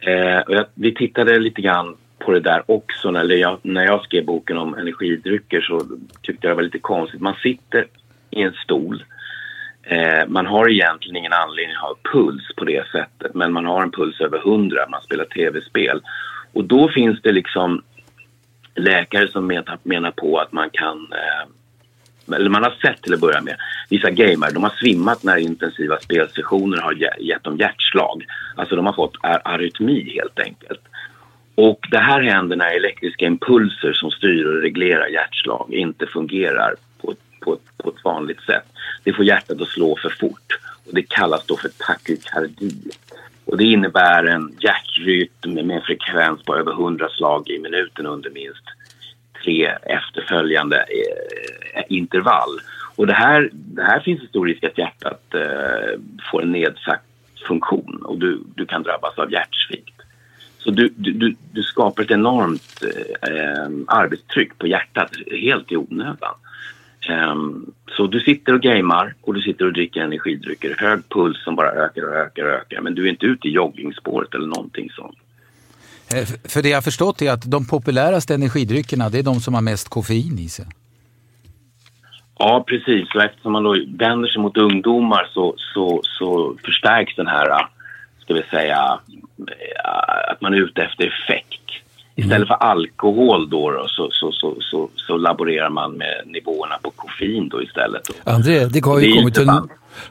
Eh, 0.00 0.38
och 0.38 0.54
jag, 0.54 0.66
vi 0.74 0.94
tittade 0.94 1.38
lite 1.38 1.62
grann 1.62 1.96
på 2.18 2.32
det 2.32 2.40
där 2.40 2.62
också 2.66 3.10
när 3.10 3.34
jag, 3.34 3.58
när 3.62 3.84
jag 3.84 4.04
skrev 4.04 4.24
boken 4.24 4.58
om 4.58 4.74
energidrycker 4.74 5.60
så 5.60 5.80
tyckte 6.22 6.46
jag 6.46 6.50
det 6.50 6.56
var 6.56 6.62
lite 6.62 6.78
konstigt. 6.78 7.20
Man 7.20 7.34
sitter 7.42 7.86
i 8.30 8.42
en 8.42 8.52
stol. 8.52 9.04
Eh, 9.82 10.28
man 10.28 10.46
har 10.46 10.70
egentligen 10.70 11.16
ingen 11.16 11.32
anledning 11.32 11.76
att 11.76 11.82
ha 11.82 11.96
puls 12.12 12.42
på 12.56 12.64
det 12.64 12.86
sättet 12.92 13.34
men 13.34 13.52
man 13.52 13.66
har 13.66 13.82
en 13.82 13.90
puls 13.90 14.20
över 14.20 14.38
100, 14.38 14.86
man 14.90 15.02
spelar 15.02 15.24
tv-spel. 15.24 16.02
Och 16.56 16.64
då 16.64 16.88
finns 16.88 17.22
det 17.22 17.32
liksom 17.32 17.82
läkare 18.74 19.28
som 19.28 19.46
menar, 19.82 20.10
på 20.10 20.38
att 20.38 20.52
man 20.52 20.70
kan 20.70 21.12
eh, 21.12 22.34
eller 22.36 22.50
man 22.50 22.62
har 22.62 22.70
sett 22.70 23.02
till 23.02 23.14
att 23.14 23.20
börja 23.20 23.40
med, 23.40 23.56
vissa 23.88 24.10
gamer, 24.10 24.50
de 24.50 24.62
har 24.62 24.72
svimmat 24.80 25.22
när 25.22 25.36
intensiva 25.36 25.98
spelsessioner 26.00 26.78
har 26.78 26.92
gett 27.20 27.44
dem 27.44 27.56
hjärtslag. 27.56 28.24
Alltså 28.56 28.76
de 28.76 28.86
har 28.86 28.92
fått 28.92 29.16
arytmi 29.22 30.14
helt 30.14 30.38
enkelt. 30.38 30.80
Och 31.54 31.86
det 31.90 31.98
här 31.98 32.22
händer 32.22 32.56
när 32.56 32.76
elektriska 32.76 33.26
impulser 33.26 33.92
som 33.92 34.10
styr 34.10 34.44
och 34.44 34.62
reglerar 34.62 35.06
hjärtslag 35.06 35.74
inte 35.74 36.06
fungerar 36.06 36.74
på 37.00 37.10
ett, 37.10 37.40
på 37.40 37.58
på 37.76 37.90
ett 37.90 38.04
vanligt 38.04 38.40
sätt. 38.40 38.66
Det 39.04 39.12
får 39.12 39.24
hjärtat 39.24 39.60
att 39.60 39.68
slå 39.68 39.96
för 40.02 40.10
fort 40.20 40.58
och 40.86 40.94
det 40.94 41.02
kallas 41.02 41.46
då 41.46 41.56
för 41.56 41.68
takykardi. 41.68 42.72
Och 43.46 43.56
det 43.56 43.64
innebär 43.64 44.24
en 44.24 44.56
hjärtrytm 44.60 45.54
med 45.54 45.70
en 45.70 45.82
frekvens 45.82 46.42
på 46.42 46.56
över 46.56 46.72
100 46.72 47.08
slag 47.08 47.50
i 47.50 47.58
minuten 47.58 48.06
under 48.06 48.30
minst 48.30 48.64
tre 49.44 49.66
efterföljande 49.82 50.76
eh, 50.76 51.82
intervall. 51.88 52.60
Och 52.96 53.06
det 53.06 53.12
här, 53.12 53.50
det 53.52 53.82
här 53.82 54.00
finns 54.00 54.20
en 54.20 54.28
stor 54.28 54.46
risk 54.46 54.64
att 54.64 54.78
hjärtat 54.78 55.34
eh, 55.34 56.00
får 56.30 56.42
en 56.42 56.52
nedsatt 56.52 57.02
funktion 57.48 58.02
och 58.04 58.18
du, 58.18 58.42
du 58.54 58.66
kan 58.66 58.82
drabbas 58.82 59.18
av 59.18 59.32
hjärtsvikt. 59.32 60.02
Så 60.58 60.70
du, 60.70 60.88
du, 60.96 61.36
du 61.52 61.62
skapar 61.62 62.02
ett 62.02 62.10
enormt 62.10 62.82
eh, 62.82 63.34
eh, 63.34 63.68
arbetstryck 63.86 64.58
på 64.58 64.66
hjärtat 64.66 65.10
helt 65.30 65.72
i 65.72 65.76
onödan. 65.76 66.34
Um, 67.08 67.72
så 67.96 68.06
du 68.06 68.20
sitter 68.20 68.54
och 68.54 68.60
gamer 68.60 69.14
och 69.22 69.34
du 69.34 69.40
sitter 69.40 69.64
och 69.64 69.72
dricker 69.72 70.00
energidrycker. 70.00 70.76
Hög 70.78 71.08
puls 71.08 71.44
som 71.44 71.56
bara 71.56 71.70
ökar 71.70 72.02
och 72.02 72.14
ökar 72.14 72.44
och 72.44 72.50
ökar. 72.50 72.80
Men 72.80 72.94
du 72.94 73.06
är 73.06 73.10
inte 73.10 73.26
ute 73.26 73.48
i 73.48 73.50
joggingspåret 73.50 74.34
eller 74.34 74.46
någonting 74.46 74.90
sånt. 74.90 75.18
Eh, 76.14 76.26
för 76.48 76.62
det 76.62 76.68
jag 76.68 76.84
förstått 76.84 77.22
är 77.22 77.32
att 77.32 77.50
de 77.50 77.66
populäraste 77.66 78.34
energidryckerna 78.34 79.08
det 79.08 79.18
är 79.18 79.22
de 79.22 79.40
som 79.40 79.54
har 79.54 79.62
mest 79.62 79.88
koffein 79.88 80.38
i 80.38 80.48
sig. 80.48 80.66
Ja, 82.38 82.64
precis. 82.66 83.14
Och 83.14 83.22
eftersom 83.22 83.52
man 83.52 83.62
då 83.62 83.76
vänder 83.88 84.28
sig 84.28 84.42
mot 84.42 84.56
ungdomar 84.56 85.30
så, 85.34 85.54
så, 85.56 86.00
så 86.02 86.56
förstärks 86.64 87.16
den 87.16 87.26
här, 87.26 87.68
ska 88.18 88.34
vi 88.34 88.42
säga, 88.42 89.00
eh, 89.38 90.30
att 90.32 90.40
man 90.40 90.54
är 90.54 90.58
ute 90.58 90.82
efter 90.82 91.04
effekt. 91.04 91.60
Istället 92.18 92.48
för 92.48 92.54
alkohol 92.54 93.50
då, 93.50 93.70
då 93.70 93.84
så, 93.88 94.08
så, 94.10 94.32
så, 94.32 94.56
så, 94.60 94.88
så 94.94 95.16
laborerar 95.16 95.70
man 95.70 95.92
med 95.92 96.22
nivåerna 96.26 96.78
på 96.82 96.90
koffein 96.90 97.48
då 97.48 97.62
istället. 97.62 98.02
André, 98.24 98.64
det 98.64 98.84
har 98.84 99.00
ju 99.00 99.16
kommit 99.16 99.38
en, 99.38 99.48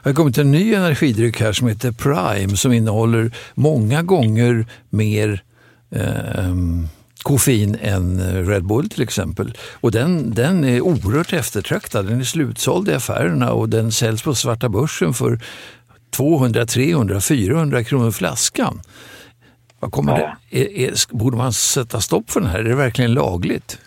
har 0.02 0.12
kommit 0.12 0.38
en 0.38 0.50
ny 0.50 0.74
energidryck 0.74 1.40
här 1.40 1.52
som 1.52 1.68
heter 1.68 1.92
Prime 1.92 2.56
som 2.56 2.72
innehåller 2.72 3.30
många 3.54 4.02
gånger 4.02 4.66
mer 4.90 5.40
eh, 5.90 6.54
koffein 7.22 7.78
än 7.82 8.20
Red 8.46 8.66
Bull 8.66 8.88
till 8.88 9.02
exempel. 9.02 9.54
Och 9.72 9.90
den, 9.90 10.34
den 10.34 10.64
är 10.64 10.80
oerhört 10.80 11.32
eftertraktad. 11.32 12.06
Den 12.06 12.20
är 12.20 12.24
slutsåld 12.24 12.88
i 12.88 12.92
affärerna 12.92 13.52
och 13.52 13.68
den 13.68 13.92
säljs 13.92 14.22
på 14.22 14.34
svarta 14.34 14.68
börsen 14.68 15.14
för 15.14 15.40
200, 16.16 16.66
300, 16.66 17.20
400 17.20 17.84
kronor 17.84 18.10
flaskan. 18.10 18.80
Vad 19.86 19.92
kommer 19.92 20.20
ja. 20.20 20.36
det, 20.50 20.84
är, 20.84 20.88
är, 20.88 21.16
borde 21.16 21.36
man 21.36 21.52
sätta 21.52 22.00
stopp 22.00 22.30
för 22.30 22.40
den 22.40 22.48
här? 22.48 22.58
Är 22.58 22.64
det 22.64 22.74
verkligen 22.74 23.14
lagligt? 23.14 23.80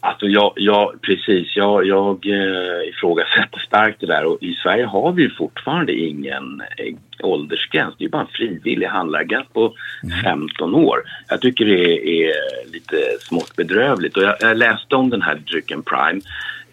Alltså 0.00 0.26
jag, 0.26 0.52
jag, 0.56 1.02
precis, 1.02 1.56
jag, 1.56 1.86
jag 1.86 2.26
eh, 2.26 2.88
ifrågasätter 2.88 3.58
starkt 3.58 4.00
det 4.00 4.06
där 4.06 4.24
och 4.24 4.42
i 4.42 4.54
Sverige 4.54 4.84
har 4.84 5.12
vi 5.12 5.30
fortfarande 5.30 5.92
ingen 5.92 6.62
eh, 6.76 6.94
åldersgräns. 7.22 7.94
Det 7.98 8.04
är 8.04 8.08
bara 8.08 8.22
en 8.22 8.28
frivillig 8.28 8.86
handlargräns 8.86 9.46
på 9.52 9.74
mm. 10.02 10.18
15 10.22 10.74
år. 10.74 11.02
Jag 11.28 11.40
tycker 11.40 11.64
det 11.64 12.08
är 12.26 12.32
lite 12.72 12.96
smått 13.20 13.56
bedrövligt 13.56 14.16
och 14.16 14.22
jag, 14.22 14.36
jag 14.40 14.56
läste 14.56 14.96
om 14.96 15.10
den 15.10 15.22
här 15.22 15.34
drycken 15.34 15.82
Prime. 15.82 16.20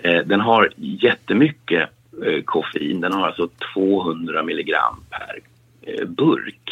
Eh, 0.02 0.26
den 0.26 0.40
har 0.40 0.70
jättemycket 0.76 1.90
eh, 2.26 2.42
koffein, 2.46 3.02
den 3.02 3.14
har 3.14 3.28
alltså 3.28 3.50
200 3.74 4.44
milligram 4.44 5.04
per 5.10 5.40
burk. 6.06 6.67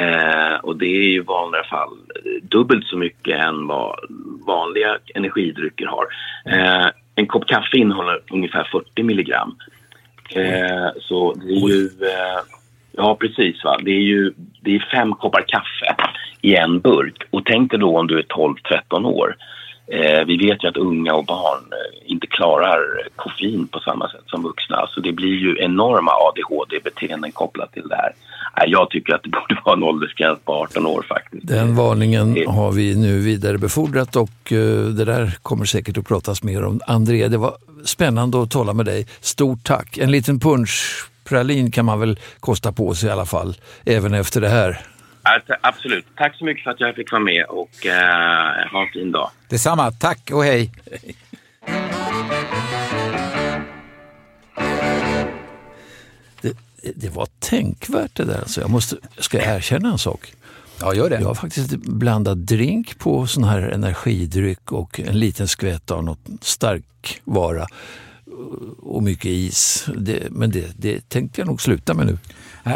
Eh, 0.00 0.54
och 0.62 0.76
det 0.76 0.86
är 0.86 1.02
i 1.02 1.18
vanliga 1.18 1.64
fall 1.64 1.96
dubbelt 2.42 2.86
så 2.86 2.96
mycket 2.96 3.44
än 3.44 3.66
vad 3.66 3.98
vanliga 4.46 4.98
energidrycker 5.14 5.86
har. 5.86 6.06
Eh, 6.44 6.86
en 7.14 7.26
kopp 7.26 7.46
kaffe 7.46 7.76
innehåller 7.76 8.20
ungefär 8.30 8.68
40 8.72 9.02
milligram. 9.02 9.56
Eh, 10.30 10.88
så 11.00 11.34
det 11.34 11.52
är 11.52 11.68
ju... 11.68 11.84
Eh, 11.84 12.40
ja, 12.92 13.16
precis. 13.20 13.64
Va? 13.64 13.78
Det 13.82 13.90
är 13.90 14.02
ju 14.02 14.32
det 14.60 14.76
är 14.76 14.88
fem 14.90 15.14
koppar 15.14 15.44
kaffe 15.48 15.96
i 16.40 16.56
en 16.56 16.80
burk. 16.80 17.22
Och 17.30 17.42
tänk 17.44 17.70
dig 17.70 17.80
då 17.80 17.98
om 17.98 18.06
du 18.06 18.18
är 18.18 18.22
12-13 18.22 19.06
år. 19.06 19.36
Eh, 19.86 20.24
vi 20.24 20.36
vet 20.36 20.64
ju 20.64 20.68
att 20.68 20.76
unga 20.76 21.14
och 21.14 21.24
barn 21.24 21.72
eh, 21.72 22.12
inte 22.12 22.26
klarar 22.26 23.08
koffein 23.16 23.68
på 23.68 23.80
samma 23.80 24.08
sätt 24.08 24.24
som 24.26 24.42
vuxna. 24.42 24.86
Så 24.88 25.00
det 25.00 25.12
blir 25.12 25.34
ju 25.34 25.56
enorma 25.58 26.10
ADHD-beteenden 26.10 27.32
kopplat 27.32 27.72
till 27.72 27.88
det 27.88 27.96
här. 27.96 28.12
Jag 28.66 28.90
tycker 28.90 29.14
att 29.14 29.22
det 29.22 29.28
borde 29.28 29.60
vara 29.64 29.76
en 29.76 29.82
åldersgräns 29.82 30.38
på 30.44 30.52
18 30.52 30.86
år 30.86 31.04
faktiskt. 31.08 31.46
Den 31.46 31.76
varningen 31.76 32.36
har 32.46 32.72
vi 32.72 32.96
nu 32.96 33.18
vidarebefordrat 33.18 34.16
och 34.16 34.52
eh, 34.52 34.84
det 34.84 35.04
där 35.04 35.38
kommer 35.42 35.64
säkert 35.64 35.98
att 35.98 36.08
pratas 36.08 36.42
mer 36.42 36.64
om. 36.64 36.80
André, 36.86 37.28
det 37.28 37.38
var 37.38 37.56
spännande 37.84 38.42
att 38.42 38.50
tala 38.50 38.72
med 38.72 38.86
dig. 38.86 39.06
Stort 39.20 39.64
tack. 39.64 39.98
En 39.98 40.10
liten 40.10 40.40
punschpralin 40.40 41.70
kan 41.70 41.84
man 41.84 42.00
väl 42.00 42.18
kosta 42.40 42.72
på 42.72 42.94
sig 42.94 43.08
i 43.08 43.12
alla 43.12 43.26
fall, 43.26 43.56
även 43.84 44.14
efter 44.14 44.40
det 44.40 44.48
här. 44.48 44.80
Absolut. 45.60 46.06
Tack 46.16 46.36
så 46.36 46.44
mycket 46.44 46.64
för 46.64 46.70
att 46.70 46.80
jag 46.80 46.94
fick 46.94 47.12
vara 47.12 47.22
med 47.22 47.44
och 47.44 47.70
uh, 47.86 48.72
ha 48.72 48.82
en 48.82 48.88
fin 48.92 49.12
dag. 49.12 49.30
Detsamma. 49.48 49.90
Tack 49.90 50.30
och 50.32 50.44
hej. 50.44 50.70
Det, 50.84 51.14
det 56.96 57.08
var 57.08 57.28
tänkvärt 57.38 58.16
det 58.16 58.24
där. 58.24 58.38
Alltså. 58.38 58.60
Jag 58.60 58.70
måste, 58.70 58.96
ska 59.18 59.38
jag 59.38 59.56
erkänna 59.56 59.92
en 59.92 59.98
sak? 59.98 60.32
Ja, 60.80 60.94
gör 60.94 61.10
det. 61.10 61.20
Jag 61.20 61.26
har 61.26 61.34
faktiskt 61.34 61.70
blandat 61.76 62.46
drink 62.46 62.98
på 62.98 63.26
sån 63.26 63.44
här 63.44 63.58
energidryck 63.62 64.72
och 64.72 65.00
en 65.00 65.18
liten 65.18 65.48
skvätt 65.48 65.90
av 65.90 66.04
något 66.04 66.18
stark 66.40 67.20
vara. 67.24 67.66
Och 68.82 69.02
mycket 69.02 69.30
is. 69.30 69.86
Det, 69.96 70.22
men 70.30 70.50
det, 70.50 70.66
det 70.76 71.08
tänkte 71.08 71.40
jag 71.40 71.48
nog 71.48 71.62
sluta 71.62 71.94
med 71.94 72.06
nu. 72.06 72.18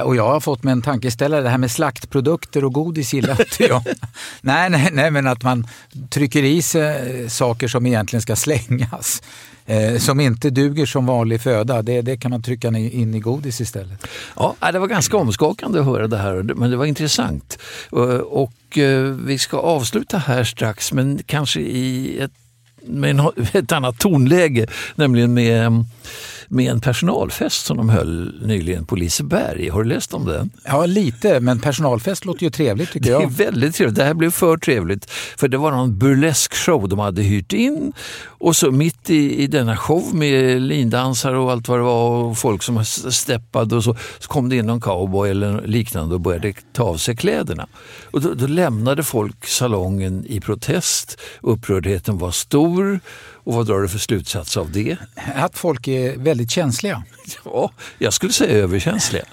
Och 0.01 0.17
jag 0.17 0.29
har 0.29 0.41
fått 0.41 0.63
mig 0.63 0.73
en 0.73 0.83
tankeställare, 0.83 1.43
det 1.43 1.49
här 1.49 1.59
med 1.59 1.71
slaktprodukter 1.71 2.65
och 2.65 2.73
godis 2.73 3.15
gillar 3.15 3.41
inte 3.41 3.65
jag. 3.65 3.83
nej, 4.41 4.71
nej, 4.71 4.89
nej, 4.93 5.11
men 5.11 5.27
att 5.27 5.43
man 5.43 5.67
trycker 6.11 6.43
i 6.43 6.63
sig 6.63 7.31
saker 7.31 7.69
som 7.69 7.87
egentligen 7.87 8.23
ska 8.23 8.37
slängas. 8.37 9.23
Eh, 9.67 9.99
som 9.99 10.21
inte 10.21 10.51
duger 10.51 10.87
som 10.87 11.07
vanlig 11.07 11.41
föda, 11.41 11.83
det, 11.83 12.03
det 12.03 12.17
kan 12.17 12.31
man 12.31 12.43
trycka 12.43 12.69
in 12.69 13.15
i 13.15 13.21
godis 13.21 13.61
istället. 13.61 14.07
Ja, 14.37 14.57
det 14.73 14.79
var 14.79 14.87
ganska 14.87 15.17
omskakande 15.17 15.81
att 15.81 15.85
höra 15.85 16.09
det 16.09 16.17
här, 16.17 16.43
men 16.43 16.71
det 16.71 16.77
var 16.77 16.87
intressant. 16.87 17.59
Och, 17.91 18.43
och 18.43 18.79
eh, 18.79 19.03
vi 19.03 19.39
ska 19.39 19.59
avsluta 19.59 20.19
här 20.19 20.45
strax, 20.45 20.93
men 20.93 21.21
kanske 21.27 21.61
i 21.61 22.19
ett, 22.19 22.33
med 22.85 23.21
ett 23.53 23.73
annat 23.73 23.99
tonläge, 23.99 24.67
nämligen 24.95 25.35
med 25.35 25.85
med 26.53 26.71
en 26.71 26.81
personalfest 26.81 27.67
som 27.67 27.77
de 27.77 27.89
höll 27.89 28.47
nyligen 28.47 28.87
på 28.87 28.97
Liseberg. 28.97 29.69
Har 29.69 29.83
du 29.83 29.89
läst 29.89 30.15
om 30.15 30.27
den? 30.27 30.51
Ja, 30.65 30.87
lite, 30.87 31.41
men 31.41 31.61
personalfest 31.61 32.25
låter 32.25 32.43
ju 32.43 32.51
trevligt 32.51 32.93
tycker 32.93 33.11
jag. 33.11 33.21
Det 33.21 33.45
är 33.45 33.51
väldigt 33.51 33.75
trevligt. 33.75 33.97
Det 33.97 34.05
här 34.05 34.15
blev 34.15 34.31
för 34.31 34.57
trevligt. 34.57 35.11
För 35.11 35.49
det 35.49 35.59
var 35.59 35.71
någon 35.71 35.99
burlesk 35.99 36.55
show 36.55 36.89
de 36.89 36.99
hade 36.99 37.23
hyrt 37.23 37.53
in 37.53 37.93
och 38.25 38.57
så 38.57 38.71
mitt 38.71 39.11
i, 39.11 39.43
i 39.43 39.47
denna 39.47 39.77
show 39.77 40.15
med 40.15 40.63
lindansare 40.63 41.39
och 41.39 41.53
allt 41.53 41.69
vad 41.69 41.79
det 41.79 41.83
var 41.83 42.11
och 42.11 42.39
folk 42.39 42.63
som 42.63 42.85
steppade 42.85 43.77
och 43.77 43.85
så, 43.85 43.97
så 44.19 44.29
kom 44.29 44.49
det 44.49 44.57
in 44.57 44.67
någon 44.67 44.81
cowboy 44.81 45.31
eller 45.31 45.67
liknande 45.67 46.15
och 46.15 46.21
började 46.21 46.53
ta 46.73 46.83
av 46.83 46.97
sig 46.97 47.17
kläderna. 47.17 47.67
Och 48.11 48.21
då, 48.21 48.35
då 48.35 48.47
lämnade 48.47 49.03
folk 49.03 49.47
salongen 49.47 50.25
i 50.27 50.41
protest. 50.41 51.21
Upprördheten 51.41 52.19
var 52.19 52.31
stor 52.31 53.01
och 53.45 53.55
vad 53.55 53.67
drar 53.67 53.81
du 53.81 53.89
för 53.89 53.99
slutsats 53.99 54.57
av 54.57 54.73
det? 54.73 54.97
Att 55.35 55.59
folk 55.59 55.89
är 55.89 56.17
väldigt 56.17 56.51
känsliga. 56.51 57.03
Ja, 57.45 57.71
jag 57.99 58.13
skulle 58.13 58.33
säga 58.33 58.59
överkänsliga. 58.59 59.25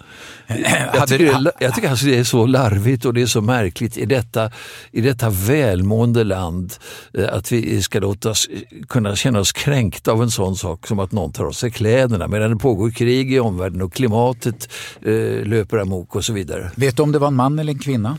Jag 0.94 1.08
tycker, 1.08 1.52
jag 1.60 1.76
tycker 1.76 1.90
alltså 1.90 2.06
det 2.06 2.18
är 2.18 2.24
så 2.24 2.46
larvigt 2.46 3.06
och 3.06 3.14
det 3.14 3.22
är 3.22 3.26
så 3.26 3.42
märkligt 3.42 3.98
i 3.98 4.06
detta, 4.06 4.52
i 4.92 5.02
detta 5.02 5.30
välmående 5.30 6.24
land 6.24 6.74
eh, 7.14 7.34
att 7.34 7.52
vi 7.52 7.82
ska 7.82 8.00
låta 8.00 8.30
oss, 8.30 8.50
kunna 8.88 9.16
känna 9.16 9.40
oss 9.40 9.52
kränkta 9.52 10.12
av 10.12 10.24
en 10.24 10.32
sån 10.32 10.56
sak 10.56 10.88
som 10.88 11.00
att 11.00 11.12
någon 11.12 11.32
tar 11.32 11.46
av 11.46 11.52
sig 11.52 11.72
kläderna 11.72 12.28
medan 12.28 12.52
det 12.52 12.58
pågår 12.58 12.92
krig 12.92 13.34
i 13.34 13.40
omvärlden 13.40 13.82
och 13.82 13.94
klimatet 13.94 14.70
eh, 15.02 15.46
löper 15.46 15.78
amok 15.78 16.16
och 16.16 16.26
så 16.26 16.34
vidare. 16.34 16.72
Vet 16.76 16.98
du 16.98 17.04
om 17.04 17.12
det 17.12 17.20
var 17.20 17.28
en 17.28 17.36
man 17.36 17.60
eller 17.60 17.74
en 17.74 17.80
kvinna? 17.80 18.18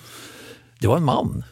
Det 0.78 0.86
var 0.86 0.97
en 0.97 1.05
man. 1.05 1.45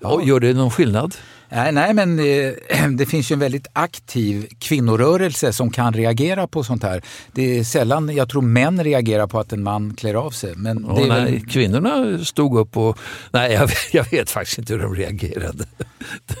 Ja. 0.00 0.20
gör 0.24 0.40
det 0.40 0.52
någon 0.52 0.70
skillnad? 0.70 1.14
Nej, 1.48 1.72
nej 1.72 1.94
men 1.94 2.18
eh, 2.18 2.88
det 2.96 3.06
finns 3.06 3.30
ju 3.30 3.34
en 3.34 3.40
väldigt 3.40 3.66
aktiv 3.72 4.46
kvinnorörelse 4.58 5.52
som 5.52 5.70
kan 5.70 5.94
reagera 5.94 6.46
på 6.46 6.64
sånt 6.64 6.82
här. 6.82 7.02
Det 7.32 7.58
är 7.58 7.64
sällan 7.64 8.16
jag 8.16 8.28
tror 8.28 8.42
män 8.42 8.84
reagerar 8.84 9.26
på 9.26 9.38
att 9.38 9.52
en 9.52 9.62
man 9.62 9.94
klär 9.94 10.14
av 10.14 10.30
sig. 10.30 10.54
Men 10.56 10.86
oh, 10.86 11.06
nej, 11.06 11.08
väl... 11.08 11.46
Kvinnorna 11.46 12.24
stod 12.24 12.58
upp 12.58 12.76
och... 12.76 12.98
Nej, 13.30 13.52
jag, 13.52 13.70
jag, 13.92 14.10
vet 14.10 14.30
faktiskt 14.30 14.58
inte 14.58 14.72
hur 14.72 14.80
de 14.80 14.94
reagerade 14.94 15.64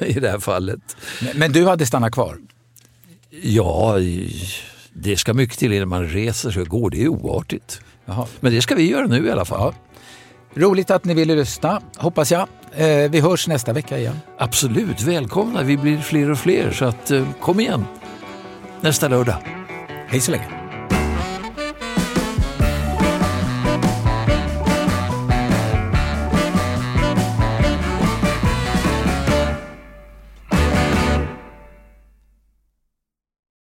i 0.00 0.12
det 0.12 0.30
här 0.30 0.38
fallet. 0.38 0.96
Men, 1.22 1.38
men 1.38 1.52
du 1.52 1.66
hade 1.66 1.86
stannat 1.86 2.12
kvar? 2.12 2.38
Ja, 3.42 3.96
det 4.92 5.16
ska 5.16 5.34
mycket 5.34 5.58
till 5.58 5.72
innan 5.72 5.88
man 5.88 6.08
reser 6.08 6.50
sig 6.50 6.62
och 6.62 6.68
går. 6.68 6.90
Det 6.90 7.02
är 7.02 7.08
oartigt. 7.08 7.80
Jaha. 8.04 8.26
Men 8.40 8.52
det 8.52 8.62
ska 8.62 8.74
vi 8.74 8.90
göra 8.90 9.06
nu 9.06 9.26
i 9.26 9.30
alla 9.30 9.44
fall. 9.44 9.60
Ja. 9.60 9.74
Roligt 10.54 10.90
att 10.90 11.04
ni 11.04 11.14
ville 11.14 11.34
lyssna, 11.34 11.80
hoppas 11.96 12.32
jag. 12.32 12.48
Eh, 12.76 13.10
vi 13.10 13.20
hörs 13.20 13.48
nästa 13.48 13.72
vecka 13.72 13.98
igen. 13.98 14.20
Absolut, 14.38 15.02
välkomna. 15.02 15.62
Vi 15.62 15.76
blir 15.76 15.98
fler 15.98 16.30
och 16.30 16.38
fler, 16.38 16.70
så 16.70 16.84
att, 16.84 17.10
eh, 17.10 17.26
kom 17.40 17.60
igen 17.60 17.84
nästa 18.80 19.08
lördag. 19.08 19.36
Hej 20.08 20.20
så 20.20 20.30
länge. 20.30 20.63